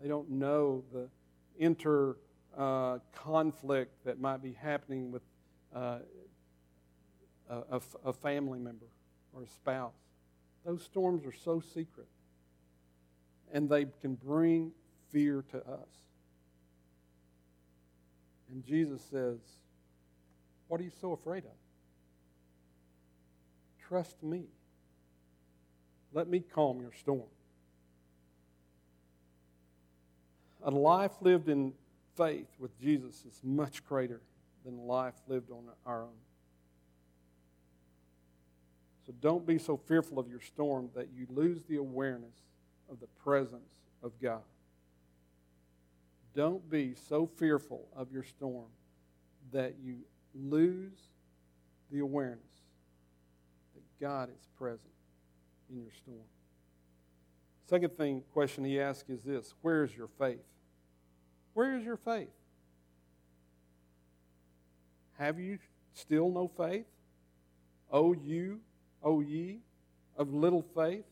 They 0.00 0.08
don't 0.08 0.30
know 0.30 0.82
the 0.92 1.08
inter 1.58 2.16
uh, 2.56 2.98
conflict 3.14 4.04
that 4.04 4.20
might 4.20 4.42
be 4.42 4.52
happening 4.52 5.10
with 5.10 5.22
uh, 5.74 5.98
a, 7.48 7.80
a 8.04 8.12
family 8.12 8.58
member 8.58 8.86
or 9.32 9.42
a 9.42 9.46
spouse. 9.46 9.92
Those 10.64 10.82
storms 10.82 11.26
are 11.26 11.32
so 11.32 11.60
secret, 11.60 12.08
and 13.52 13.68
they 13.68 13.86
can 14.00 14.14
bring 14.14 14.72
fear 15.10 15.44
to 15.50 15.58
us. 15.58 15.88
And 18.50 18.64
Jesus 18.64 19.02
says, 19.10 19.38
What 20.68 20.80
are 20.80 20.84
you 20.84 20.92
so 21.00 21.12
afraid 21.12 21.44
of? 21.44 21.52
Trust 23.88 24.22
me. 24.22 24.44
Let 26.12 26.28
me 26.28 26.40
calm 26.40 26.80
your 26.80 26.92
storm. 26.92 27.22
A 30.62 30.70
life 30.70 31.12
lived 31.20 31.48
in 31.48 31.72
faith 32.16 32.48
with 32.58 32.78
Jesus 32.78 33.24
is 33.26 33.40
much 33.42 33.84
greater 33.84 34.20
than 34.64 34.86
life 34.86 35.14
lived 35.26 35.50
on 35.50 35.64
our 35.86 36.02
own. 36.02 36.20
So 39.06 39.12
don't 39.20 39.44
be 39.44 39.58
so 39.58 39.76
fearful 39.76 40.20
of 40.20 40.28
your 40.28 40.40
storm 40.40 40.90
that 40.94 41.08
you 41.16 41.26
lose 41.30 41.64
the 41.64 41.76
awareness 41.76 42.36
of 42.90 43.00
the 43.00 43.08
presence 43.24 43.80
of 44.02 44.12
God. 44.20 44.42
Don't 46.34 46.68
be 46.70 46.94
so 47.08 47.26
fearful 47.26 47.88
of 47.96 48.12
your 48.12 48.22
storm 48.22 48.68
that 49.52 49.74
you 49.82 49.96
lose 50.34 51.08
the 51.90 51.98
awareness 51.98 52.38
that 53.74 53.82
God 54.00 54.28
is 54.28 54.46
present 54.56 54.91
in 55.72 55.82
your 55.82 55.92
storm. 55.92 56.26
Second 57.66 57.96
thing 57.96 58.22
question 58.32 58.64
he 58.64 58.80
asks 58.80 59.08
is 59.08 59.22
this 59.22 59.54
where 59.62 59.82
is 59.84 59.96
your 59.96 60.08
faith? 60.18 60.44
Where 61.54 61.76
is 61.76 61.84
your 61.84 61.96
faith? 61.96 62.28
Have 65.18 65.38
you 65.38 65.58
still 65.94 66.30
no 66.30 66.48
faith? 66.48 66.86
O 67.90 68.12
you, 68.12 68.60
O 69.02 69.20
ye 69.20 69.60
of 70.16 70.32
little 70.32 70.64
faith? 70.74 71.04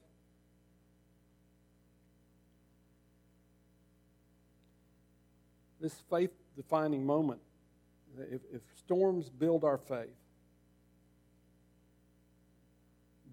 This 5.81 5.95
faith 6.11 6.31
defining 6.57 7.07
moment, 7.07 7.41
if, 8.19 8.43
if 8.53 8.61
storms 8.77 9.31
build 9.31 9.65
our 9.65 9.79
faith, 9.79 10.09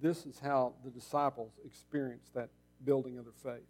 this 0.02 0.26
is 0.26 0.40
how 0.40 0.74
the 0.84 0.92
disciples 0.92 1.54
experienced 1.66 2.34
that 2.34 2.50
building 2.84 3.18
of 3.18 3.26
their 3.26 3.54
faith. 3.54 3.68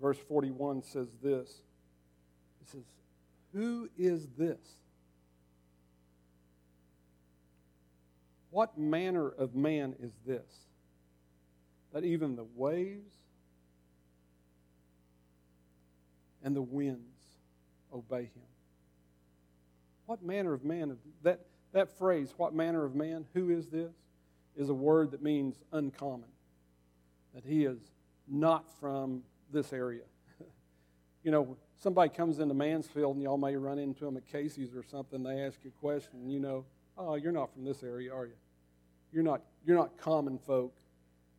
Verse 0.00 0.18
41 0.28 0.82
says 0.82 1.08
this 1.22 1.62
It 2.60 2.68
says, 2.68 2.84
Who 3.52 3.88
is 3.96 4.28
this? 4.36 4.58
What 8.50 8.78
manner 8.78 9.28
of 9.28 9.54
man 9.54 9.94
is 10.00 10.12
this? 10.26 10.66
That 11.92 12.04
even 12.04 12.36
the 12.36 12.46
waves 12.54 13.12
and 16.42 16.54
the 16.54 16.62
winds 16.62 17.02
obey 17.92 18.22
him. 18.22 18.42
What 20.06 20.22
manner 20.22 20.54
of 20.54 20.64
man? 20.64 20.96
That, 21.22 21.40
that 21.72 21.98
phrase, 21.98 22.32
what 22.36 22.54
manner 22.54 22.84
of 22.84 22.94
man, 22.94 23.26
who 23.34 23.50
is 23.50 23.66
this, 23.68 23.92
is 24.58 24.68
a 24.68 24.74
word 24.74 25.12
that 25.12 25.22
means 25.22 25.56
uncommon. 25.72 26.28
That 27.34 27.44
he 27.44 27.64
is 27.64 27.78
not 28.26 28.64
from 28.80 29.22
this 29.52 29.72
area. 29.72 30.02
you 31.22 31.30
know, 31.30 31.56
somebody 31.80 32.10
comes 32.10 32.40
into 32.40 32.54
Mansfield 32.54 33.14
and 33.14 33.22
y'all 33.22 33.38
may 33.38 33.56
run 33.56 33.78
into 33.78 34.04
them 34.04 34.16
at 34.16 34.26
Casey's 34.26 34.74
or 34.74 34.82
something. 34.82 35.22
They 35.22 35.40
ask 35.42 35.58
you 35.62 35.70
a 35.74 35.80
question 35.80 36.14
and 36.14 36.32
you 36.32 36.40
know, 36.40 36.64
oh, 36.98 37.14
you're 37.14 37.32
not 37.32 37.52
from 37.52 37.64
this 37.64 37.84
area, 37.84 38.12
are 38.12 38.26
you? 38.26 38.34
You're 39.12 39.22
not, 39.22 39.42
you're 39.64 39.76
not 39.76 39.96
common 39.96 40.38
folk. 40.38 40.74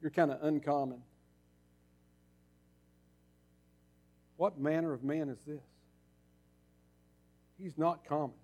You're 0.02 0.12
kind 0.12 0.32
of 0.32 0.42
uncommon. 0.42 1.02
What 4.38 4.58
manner 4.58 4.94
of 4.94 5.04
man 5.04 5.28
is 5.28 5.40
this? 5.46 5.62
He's 7.62 7.78
not 7.78 8.06
common. 8.06 8.38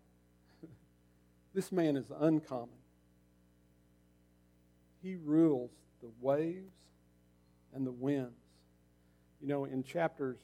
this 1.54 1.72
man 1.72 1.96
is 1.96 2.12
uncommon. 2.20 2.76
He 5.06 5.18
rules 5.24 5.70
the 6.02 6.10
waves 6.20 6.74
and 7.76 7.86
the 7.86 7.92
winds. 7.92 8.32
You 9.40 9.48
know, 9.48 9.66
in 9.66 9.84
chapters, 9.84 10.40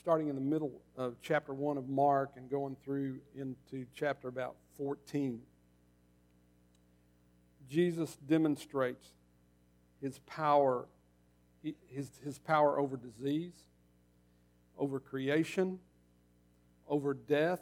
starting 0.00 0.26
in 0.26 0.34
the 0.34 0.40
middle 0.40 0.80
of 0.96 1.14
chapter 1.22 1.54
1 1.54 1.78
of 1.78 1.88
Mark 1.88 2.32
and 2.34 2.50
going 2.50 2.76
through 2.84 3.20
into 3.36 3.86
chapter 3.94 4.26
about 4.26 4.56
14, 4.76 5.40
Jesus 7.70 8.16
demonstrates 8.26 9.06
his 10.02 10.18
power 10.26 10.86
his, 11.88 12.10
his 12.24 12.38
power 12.40 12.80
over 12.80 12.96
disease, 12.96 13.54
over 14.76 14.98
creation, 14.98 15.78
over 16.88 17.14
death. 17.14 17.60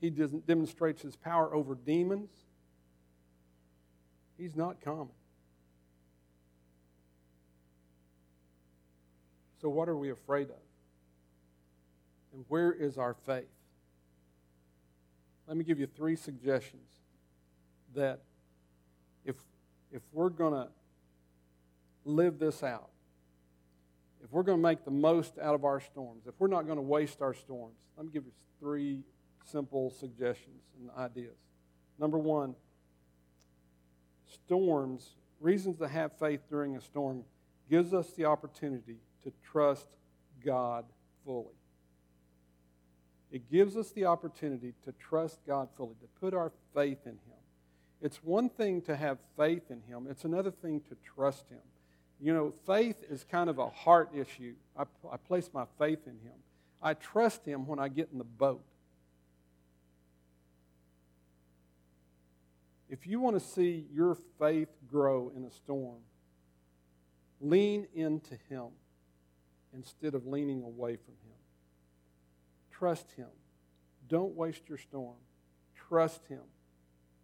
He 0.00 0.10
demonstrates 0.10 1.02
his 1.02 1.16
power 1.16 1.52
over 1.52 1.74
demons. 1.74 2.30
He's 4.38 4.54
not 4.54 4.80
common. 4.80 5.14
So, 9.60 9.68
what 9.68 9.88
are 9.88 9.96
we 9.96 10.10
afraid 10.10 10.50
of? 10.50 10.56
And 12.34 12.44
where 12.48 12.72
is 12.72 12.98
our 12.98 13.14
faith? 13.14 13.48
let 15.46 15.56
me 15.56 15.64
give 15.64 15.78
you 15.78 15.86
three 15.86 16.16
suggestions 16.16 17.00
that 17.94 18.20
if, 19.24 19.36
if 19.92 20.02
we're 20.12 20.28
going 20.28 20.52
to 20.52 20.68
live 22.04 22.38
this 22.38 22.62
out, 22.62 22.90
if 24.22 24.32
we're 24.32 24.42
going 24.42 24.58
to 24.58 24.62
make 24.62 24.84
the 24.84 24.90
most 24.90 25.38
out 25.38 25.54
of 25.54 25.64
our 25.64 25.80
storms, 25.80 26.26
if 26.26 26.34
we're 26.38 26.48
not 26.48 26.66
going 26.66 26.78
to 26.78 26.82
waste 26.82 27.22
our 27.22 27.34
storms, 27.34 27.76
let 27.96 28.06
me 28.06 28.12
give 28.12 28.24
you 28.24 28.32
three 28.58 29.02
simple 29.44 29.90
suggestions 29.90 30.62
and 30.80 30.90
ideas. 30.98 31.36
Number 31.98 32.18
one, 32.18 32.54
storms, 34.44 35.14
reasons 35.40 35.78
to 35.78 35.88
have 35.88 36.12
faith 36.18 36.40
during 36.48 36.76
a 36.76 36.80
storm, 36.80 37.24
gives 37.70 37.92
us 37.92 38.10
the 38.12 38.24
opportunity 38.24 38.96
to 39.24 39.32
trust 39.50 39.88
God 40.44 40.84
fully. 41.24 41.54
It 43.32 43.50
gives 43.50 43.76
us 43.76 43.90
the 43.90 44.04
opportunity 44.04 44.72
to 44.84 44.92
trust 44.92 45.40
God 45.46 45.68
fully, 45.76 45.94
to 46.00 46.06
put 46.20 46.32
our 46.32 46.52
faith 46.74 46.98
in 47.04 47.12
Him. 47.12 47.36
It's 48.00 48.22
one 48.22 48.48
thing 48.48 48.82
to 48.82 48.96
have 48.96 49.18
faith 49.36 49.70
in 49.70 49.80
Him, 49.82 50.06
it's 50.08 50.24
another 50.24 50.50
thing 50.50 50.80
to 50.88 50.96
trust 51.14 51.48
Him. 51.48 51.58
You 52.20 52.32
know, 52.32 52.54
faith 52.66 52.96
is 53.10 53.24
kind 53.24 53.50
of 53.50 53.58
a 53.58 53.68
heart 53.68 54.10
issue. 54.14 54.54
I, 54.76 54.84
I 55.10 55.16
place 55.18 55.50
my 55.52 55.64
faith 55.78 56.06
in 56.06 56.12
Him. 56.12 56.36
I 56.82 56.94
trust 56.94 57.44
Him 57.44 57.66
when 57.66 57.78
I 57.78 57.88
get 57.88 58.08
in 58.12 58.18
the 58.18 58.24
boat. 58.24 58.64
If 62.88 63.06
you 63.06 63.20
want 63.20 63.36
to 63.36 63.44
see 63.44 63.86
your 63.92 64.16
faith 64.38 64.68
grow 64.88 65.32
in 65.34 65.44
a 65.44 65.50
storm, 65.50 65.98
lean 67.40 67.88
into 67.94 68.36
Him 68.48 68.68
instead 69.74 70.14
of 70.14 70.26
leaning 70.26 70.62
away 70.62 70.96
from 70.96 71.14
Him. 71.24 71.36
Trust 72.70 73.10
Him. 73.16 73.26
Don't 74.08 74.36
waste 74.36 74.68
your 74.68 74.78
storm. 74.78 75.16
Trust 75.88 76.26
Him. 76.28 76.42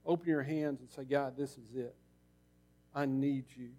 Open 0.04 0.28
your 0.28 0.42
hands 0.42 0.80
and 0.80 0.90
say, 0.90 1.04
God, 1.04 1.36
this 1.36 1.52
is 1.52 1.76
it. 1.76 1.94
I 2.94 3.06
need 3.06 3.44
you. 3.56 3.70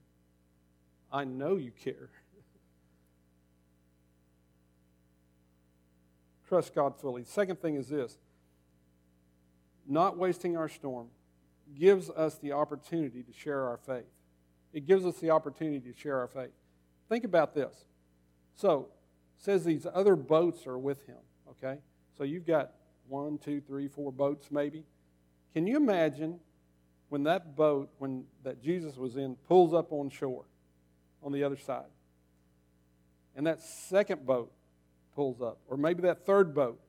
I 1.11 1.25
know 1.25 1.57
you 1.57 1.71
care. 1.71 2.09
Trust 6.47 6.73
God 6.73 6.99
fully. 6.99 7.25
Second 7.25 7.61
thing 7.61 7.75
is 7.75 7.89
this 7.89 8.17
not 9.85 10.17
wasting 10.17 10.55
our 10.55 10.69
storm 10.69 11.09
gives 11.75 12.09
us 12.09 12.35
the 12.35 12.51
opportunity 12.51 13.23
to 13.23 13.33
share 13.33 13.67
our 13.67 13.77
faith. 13.77 14.05
It 14.73 14.87
gives 14.87 15.05
us 15.05 15.17
the 15.17 15.29
opportunity 15.29 15.91
to 15.91 15.97
share 15.97 16.19
our 16.19 16.27
faith. 16.27 16.51
Think 17.09 17.23
about 17.23 17.53
this. 17.53 17.85
So, 18.55 18.87
says 19.37 19.63
these 19.63 19.85
other 19.93 20.15
boats 20.15 20.65
are 20.67 20.77
with 20.77 21.05
him, 21.05 21.17
okay? 21.49 21.79
So 22.17 22.23
you've 22.23 22.45
got 22.45 22.71
one, 23.07 23.37
two, 23.37 23.61
three, 23.61 23.87
four 23.87 24.11
boats 24.11 24.49
maybe. 24.51 24.85
Can 25.53 25.67
you 25.67 25.77
imagine 25.77 26.39
when 27.09 27.23
that 27.23 27.55
boat, 27.55 27.89
when 27.99 28.23
that 28.43 28.61
Jesus 28.61 28.95
was 28.95 29.17
in, 29.17 29.35
pulls 29.47 29.73
up 29.73 29.91
on 29.91 30.09
shore 30.09 30.45
on 31.21 31.31
the 31.31 31.43
other 31.43 31.57
side? 31.57 31.91
And 33.35 33.45
that 33.47 33.61
second 33.61 34.25
boat 34.25 34.51
pulls 35.15 35.41
up, 35.41 35.59
or 35.67 35.77
maybe 35.77 36.01
that 36.03 36.25
third 36.25 36.53
boat. 36.53 36.79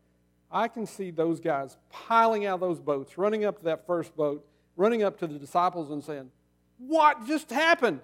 I 0.51 0.69
can 0.69 0.87
see 0.87 1.11
those 1.11 1.41
guys 1.41 1.77
piling 1.91 2.47
out 2.47 2.55
of 2.55 2.61
those 2.61 2.81
boats, 2.81 3.19
running 3.19 3.45
up 3.45 3.59
to 3.59 3.65
that 3.65 3.87
first 3.87 4.15
boat, 4.17 4.47
running 4.77 5.03
up 5.03 5.19
to 5.21 5.27
the 5.27 5.39
disciples 5.39 5.91
and 5.91 6.03
saying, 6.03 6.31
What 6.79 7.27
just 7.27 7.51
happened? 7.51 8.01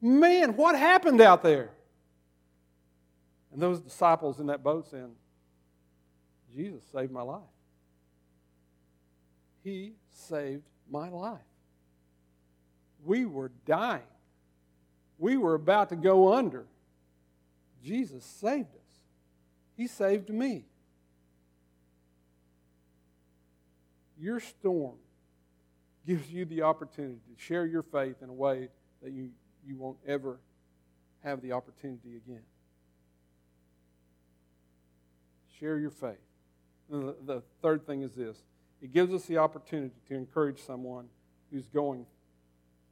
Man, 0.00 0.56
what 0.56 0.78
happened 0.78 1.20
out 1.20 1.42
there? 1.42 1.70
And 3.52 3.60
those 3.60 3.80
disciples 3.80 4.40
in 4.40 4.46
that 4.46 4.62
boat 4.62 4.90
saying, 4.90 5.12
Jesus 6.54 6.82
saved 6.92 7.12
my 7.12 7.22
life. 7.22 7.42
He 9.62 9.92
saved 10.10 10.62
my 10.90 11.08
life. 11.08 11.38
We 13.04 13.24
were 13.24 13.50
dying. 13.66 14.02
We 15.18 15.36
were 15.36 15.54
about 15.54 15.90
to 15.90 15.96
go 15.96 16.32
under. 16.32 16.64
Jesus 17.84 18.24
saved 18.24 18.74
us. 18.74 18.98
He 19.76 19.86
saved 19.86 20.30
me. 20.30 20.64
Your 24.18 24.40
storm 24.40 24.96
gives 26.06 26.30
you 26.30 26.44
the 26.44 26.62
opportunity 26.62 27.20
to 27.34 27.42
share 27.42 27.66
your 27.66 27.82
faith 27.82 28.16
in 28.22 28.28
a 28.28 28.32
way 28.32 28.68
that 29.02 29.12
you, 29.12 29.30
you 29.66 29.76
won't 29.76 29.98
ever 30.06 30.40
have 31.22 31.42
the 31.42 31.52
opportunity 31.52 32.16
again. 32.16 32.42
Share 35.58 35.78
your 35.78 35.90
faith. 35.90 36.18
The, 36.88 37.14
the 37.24 37.42
third 37.62 37.86
thing 37.86 38.02
is 38.02 38.12
this 38.12 38.42
it 38.80 38.92
gives 38.92 39.12
us 39.12 39.26
the 39.26 39.38
opportunity 39.38 39.94
to 40.08 40.14
encourage 40.14 40.60
someone 40.60 41.06
who's 41.52 41.68
going 41.68 42.06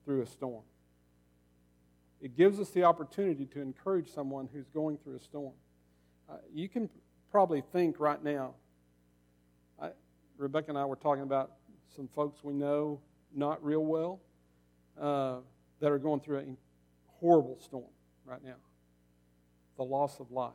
through 0.05 0.23
a 0.23 0.27
storm. 0.27 0.63
It 2.21 2.37
gives 2.37 2.61
us 2.61 2.71
the 2.71 2.85
opportunity 2.85 3.47
to 3.47 3.61
encourage 3.61 4.13
someone 4.13 4.49
who's 4.53 4.69
going 4.69 4.99
through 4.99 5.17
a 5.17 5.21
storm. 5.21 5.53
Uh, 6.29 6.35
you 6.53 6.69
can 6.69 6.91
probably 7.31 7.63
think 7.73 8.01
right 8.01 8.23
now, 8.23 8.55
I, 9.81 9.91
Rebecca 10.37 10.71
and 10.71 10.79
I 10.79 10.85
were 10.85 10.97
talking 10.97 11.23
about 11.23 11.53
some 11.95 12.09
folks 12.09 12.43
we 12.43 12.53
know 12.53 13.01
not 13.35 13.63
real 13.65 13.85
well 13.85 14.21
uh, 15.01 15.37
that 15.81 15.91
are 15.91 15.99
going 15.99 16.21
through 16.21 16.39
a 16.39 16.45
horrible 17.21 17.59
storm 17.61 17.85
right 18.25 18.45
now 18.45 18.57
the 19.79 19.85
loss 19.85 20.21
of 20.21 20.31
life. 20.31 20.53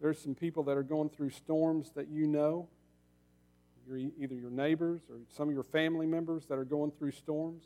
There's 0.00 0.18
some 0.18 0.34
people 0.34 0.64
that 0.64 0.76
are 0.76 0.82
going 0.82 1.10
through 1.10 1.30
storms 1.30 1.92
that 1.94 2.08
you 2.08 2.26
know, 2.26 2.68
you're 3.86 3.98
either 3.98 4.34
your 4.34 4.50
neighbors 4.50 5.02
or 5.08 5.18
some 5.36 5.48
of 5.48 5.54
your 5.54 5.62
family 5.62 6.06
members 6.06 6.46
that 6.46 6.58
are 6.58 6.64
going 6.64 6.90
through 6.90 7.12
storms. 7.12 7.64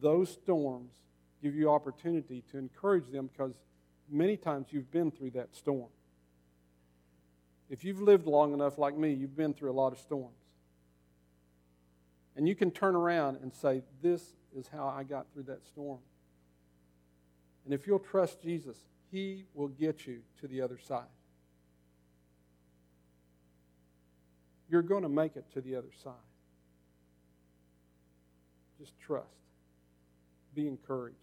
Those 0.00 0.30
storms 0.30 0.92
give 1.42 1.54
you 1.54 1.70
opportunity 1.70 2.42
to 2.50 2.58
encourage 2.58 3.10
them 3.10 3.28
because 3.30 3.54
many 4.10 4.36
times 4.36 4.68
you've 4.70 4.90
been 4.90 5.10
through 5.10 5.30
that 5.30 5.54
storm. 5.54 5.90
If 7.68 7.84
you've 7.84 8.00
lived 8.00 8.26
long 8.26 8.54
enough 8.54 8.78
like 8.78 8.96
me, 8.96 9.12
you've 9.12 9.36
been 9.36 9.52
through 9.52 9.70
a 9.70 9.74
lot 9.74 9.92
of 9.92 9.98
storms. 9.98 10.32
And 12.38 12.46
you 12.46 12.54
can 12.54 12.70
turn 12.70 12.94
around 12.94 13.38
and 13.42 13.52
say, 13.52 13.82
This 14.00 14.22
is 14.56 14.68
how 14.68 14.86
I 14.86 15.02
got 15.02 15.26
through 15.32 15.42
that 15.44 15.66
storm. 15.66 15.98
And 17.64 17.74
if 17.74 17.84
you'll 17.84 17.98
trust 17.98 18.40
Jesus, 18.40 18.76
He 19.10 19.44
will 19.54 19.66
get 19.66 20.06
you 20.06 20.20
to 20.40 20.46
the 20.46 20.62
other 20.62 20.78
side. 20.78 21.08
You're 24.70 24.82
going 24.82 25.02
to 25.02 25.08
make 25.08 25.34
it 25.34 25.46
to 25.54 25.60
the 25.60 25.74
other 25.74 25.90
side. 26.04 26.12
Just 28.78 28.92
trust. 29.00 29.26
Be 30.54 30.68
encouraged. 30.68 31.16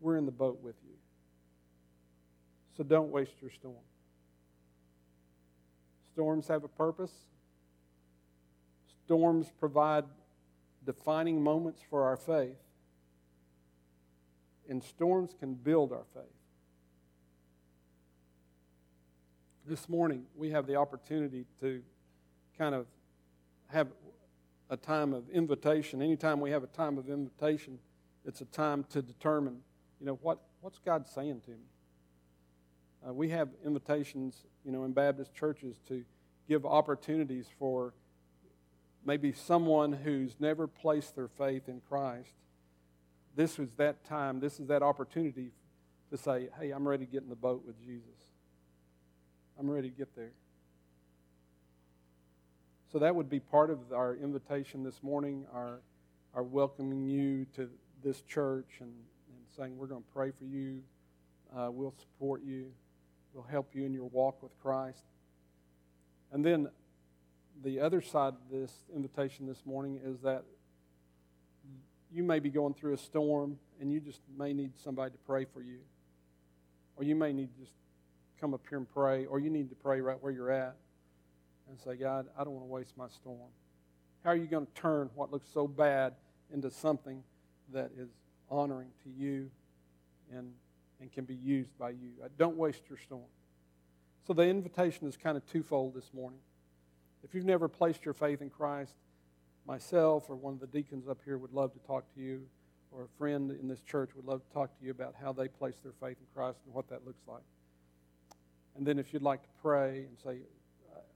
We're 0.00 0.16
in 0.16 0.26
the 0.26 0.32
boat 0.32 0.58
with 0.62 0.74
you. 0.82 0.96
So 2.76 2.82
don't 2.82 3.10
waste 3.10 3.34
your 3.40 3.52
storm. 3.52 3.76
Storms 6.12 6.48
have 6.48 6.64
a 6.64 6.68
purpose. 6.68 7.12
Storms 9.04 9.52
provide 9.58 10.04
defining 10.84 11.42
moments 11.42 11.82
for 11.88 12.04
our 12.04 12.16
faith. 12.16 12.56
And 14.68 14.82
storms 14.82 15.34
can 15.38 15.54
build 15.54 15.92
our 15.92 16.04
faith. 16.14 16.24
This 19.66 19.88
morning, 19.88 20.24
we 20.36 20.50
have 20.50 20.66
the 20.66 20.76
opportunity 20.76 21.44
to 21.60 21.82
kind 22.58 22.74
of 22.74 22.86
have 23.68 23.88
a 24.70 24.76
time 24.76 25.12
of 25.12 25.28
invitation. 25.30 26.00
Anytime 26.02 26.40
we 26.40 26.50
have 26.50 26.62
a 26.62 26.68
time 26.68 26.98
of 26.98 27.08
invitation, 27.08 27.78
it's 28.24 28.40
a 28.40 28.46
time 28.46 28.84
to 28.90 29.02
determine, 29.02 29.58
you 30.00 30.06
know, 30.06 30.18
what, 30.22 30.40
what's 30.60 30.78
God 30.78 31.06
saying 31.06 31.42
to 31.44 31.50
me? 31.50 31.56
Uh, 33.06 33.12
we 33.12 33.28
have 33.30 33.48
invitations, 33.64 34.44
you 34.64 34.72
know, 34.72 34.84
in 34.84 34.92
Baptist 34.92 35.34
churches 35.34 35.76
to 35.88 36.04
give 36.48 36.64
opportunities 36.64 37.46
for 37.58 37.94
maybe 39.04 39.32
someone 39.32 39.92
who's 39.92 40.36
never 40.38 40.66
placed 40.66 41.16
their 41.16 41.28
faith 41.28 41.68
in 41.68 41.80
Christ. 41.88 42.32
This 43.34 43.58
is 43.58 43.70
that 43.76 44.04
time, 44.04 44.40
this 44.40 44.60
is 44.60 44.68
that 44.68 44.82
opportunity 44.82 45.52
to 46.10 46.16
say, 46.16 46.48
hey, 46.60 46.70
I'm 46.70 46.86
ready 46.86 47.06
to 47.06 47.10
get 47.10 47.22
in 47.22 47.28
the 47.28 47.34
boat 47.34 47.62
with 47.66 47.80
Jesus. 47.80 48.08
I'm 49.58 49.70
ready 49.70 49.90
to 49.90 49.96
get 49.96 50.14
there. 50.14 50.32
So 52.92 52.98
that 52.98 53.14
would 53.14 53.30
be 53.30 53.40
part 53.40 53.70
of 53.70 53.78
our 53.92 54.14
invitation 54.16 54.84
this 54.84 55.02
morning, 55.02 55.46
our, 55.54 55.80
our 56.34 56.42
welcoming 56.42 57.06
you 57.06 57.46
to 57.56 57.70
this 58.04 58.20
church 58.22 58.66
and, 58.80 58.90
and 58.90 59.38
saying, 59.56 59.78
We're 59.78 59.86
going 59.86 60.02
to 60.02 60.12
pray 60.12 60.30
for 60.30 60.44
you. 60.44 60.82
Uh, 61.56 61.70
we'll 61.70 61.94
support 61.98 62.42
you. 62.44 62.66
We'll 63.32 63.44
help 63.44 63.70
you 63.74 63.86
in 63.86 63.94
your 63.94 64.08
walk 64.10 64.42
with 64.42 64.52
Christ. 64.60 65.04
And 66.32 66.44
then 66.44 66.68
the 67.62 67.80
other 67.80 68.00
side 68.00 68.34
of 68.34 68.50
this 68.50 68.72
invitation 68.94 69.46
this 69.46 69.64
morning 69.64 70.00
is 70.04 70.20
that 70.20 70.44
you 72.12 72.22
may 72.22 72.38
be 72.38 72.50
going 72.50 72.74
through 72.74 72.94
a 72.94 72.98
storm 72.98 73.58
and 73.80 73.92
you 73.92 74.00
just 74.00 74.20
may 74.36 74.52
need 74.52 74.72
somebody 74.82 75.12
to 75.12 75.18
pray 75.18 75.44
for 75.44 75.62
you. 75.62 75.78
Or 76.96 77.04
you 77.04 77.16
may 77.16 77.32
need 77.32 77.54
to 77.54 77.60
just 77.60 77.72
come 78.40 78.54
up 78.54 78.60
here 78.68 78.78
and 78.78 78.88
pray, 78.92 79.24
or 79.26 79.38
you 79.38 79.50
need 79.50 79.70
to 79.70 79.76
pray 79.76 80.00
right 80.00 80.20
where 80.20 80.32
you're 80.32 80.50
at 80.50 80.76
and 81.68 81.78
say, 81.80 81.94
God, 81.94 82.26
I 82.36 82.44
don't 82.44 82.52
want 82.52 82.66
to 82.66 82.70
waste 82.70 82.96
my 82.96 83.08
storm? 83.08 83.48
How 84.24 84.30
are 84.30 84.36
you 84.36 84.46
going 84.46 84.66
to 84.66 84.72
turn 84.72 85.10
what 85.14 85.32
looks 85.32 85.48
so 85.52 85.66
bad 85.66 86.14
into 86.52 86.70
something 86.70 87.22
that 87.72 87.90
is 87.96 88.08
honoring 88.50 88.88
to 89.04 89.10
you 89.10 89.50
and, 90.32 90.52
and 91.00 91.10
can 91.12 91.24
be 91.24 91.34
used 91.34 91.76
by 91.78 91.90
you? 91.90 92.10
Don't 92.36 92.56
waste 92.56 92.82
your 92.88 92.98
storm. 92.98 93.22
So 94.26 94.32
the 94.32 94.42
invitation 94.42 95.08
is 95.08 95.16
kind 95.16 95.36
of 95.36 95.46
twofold 95.50 95.94
this 95.94 96.12
morning. 96.12 96.38
If 97.24 97.34
you've 97.34 97.44
never 97.44 97.68
placed 97.68 98.04
your 98.04 98.14
faith 98.14 98.42
in 98.42 98.50
Christ, 98.50 98.94
myself 99.66 100.28
or 100.28 100.36
one 100.36 100.54
of 100.54 100.60
the 100.60 100.66
deacons 100.66 101.08
up 101.08 101.18
here 101.24 101.38
would 101.38 101.52
love 101.52 101.72
to 101.72 101.78
talk 101.80 102.04
to 102.14 102.20
you, 102.20 102.42
or 102.90 103.04
a 103.04 103.18
friend 103.18 103.50
in 103.50 103.68
this 103.68 103.80
church 103.80 104.10
would 104.16 104.26
love 104.26 104.46
to 104.46 104.52
talk 104.52 104.76
to 104.78 104.84
you 104.84 104.90
about 104.90 105.14
how 105.20 105.32
they 105.32 105.48
place 105.48 105.76
their 105.82 105.92
faith 106.00 106.18
in 106.20 106.26
Christ 106.34 106.58
and 106.66 106.74
what 106.74 106.88
that 106.90 107.06
looks 107.06 107.22
like. 107.26 107.42
And 108.76 108.86
then 108.86 108.98
if 108.98 109.12
you'd 109.12 109.22
like 109.22 109.42
to 109.42 109.48
pray 109.62 110.06
and 110.08 110.18
say, 110.22 110.38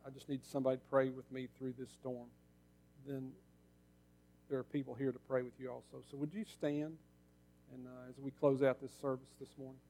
I 0.07 0.11
just 0.11 0.28
need 0.28 0.44
somebody 0.44 0.76
to 0.76 0.82
pray 0.88 1.11
with 1.11 1.30
me 1.32 1.48
through 1.59 1.74
this 1.78 1.90
storm, 1.90 2.28
then 3.07 3.32
there 4.48 4.59
are 4.59 4.64
people 4.64 4.94
here 4.94 5.11
to 5.11 5.18
pray 5.18 5.42
with 5.42 5.54
you 5.59 5.70
also. 5.70 6.04
So 6.11 6.16
would 6.16 6.32
you 6.32 6.44
stand 6.44 6.96
and 7.74 7.86
uh, 7.86 8.09
as 8.09 8.18
we 8.18 8.30
close 8.30 8.62
out 8.62 8.80
this 8.80 8.92
service 9.00 9.28
this 9.40 9.48
morning? 9.59 9.80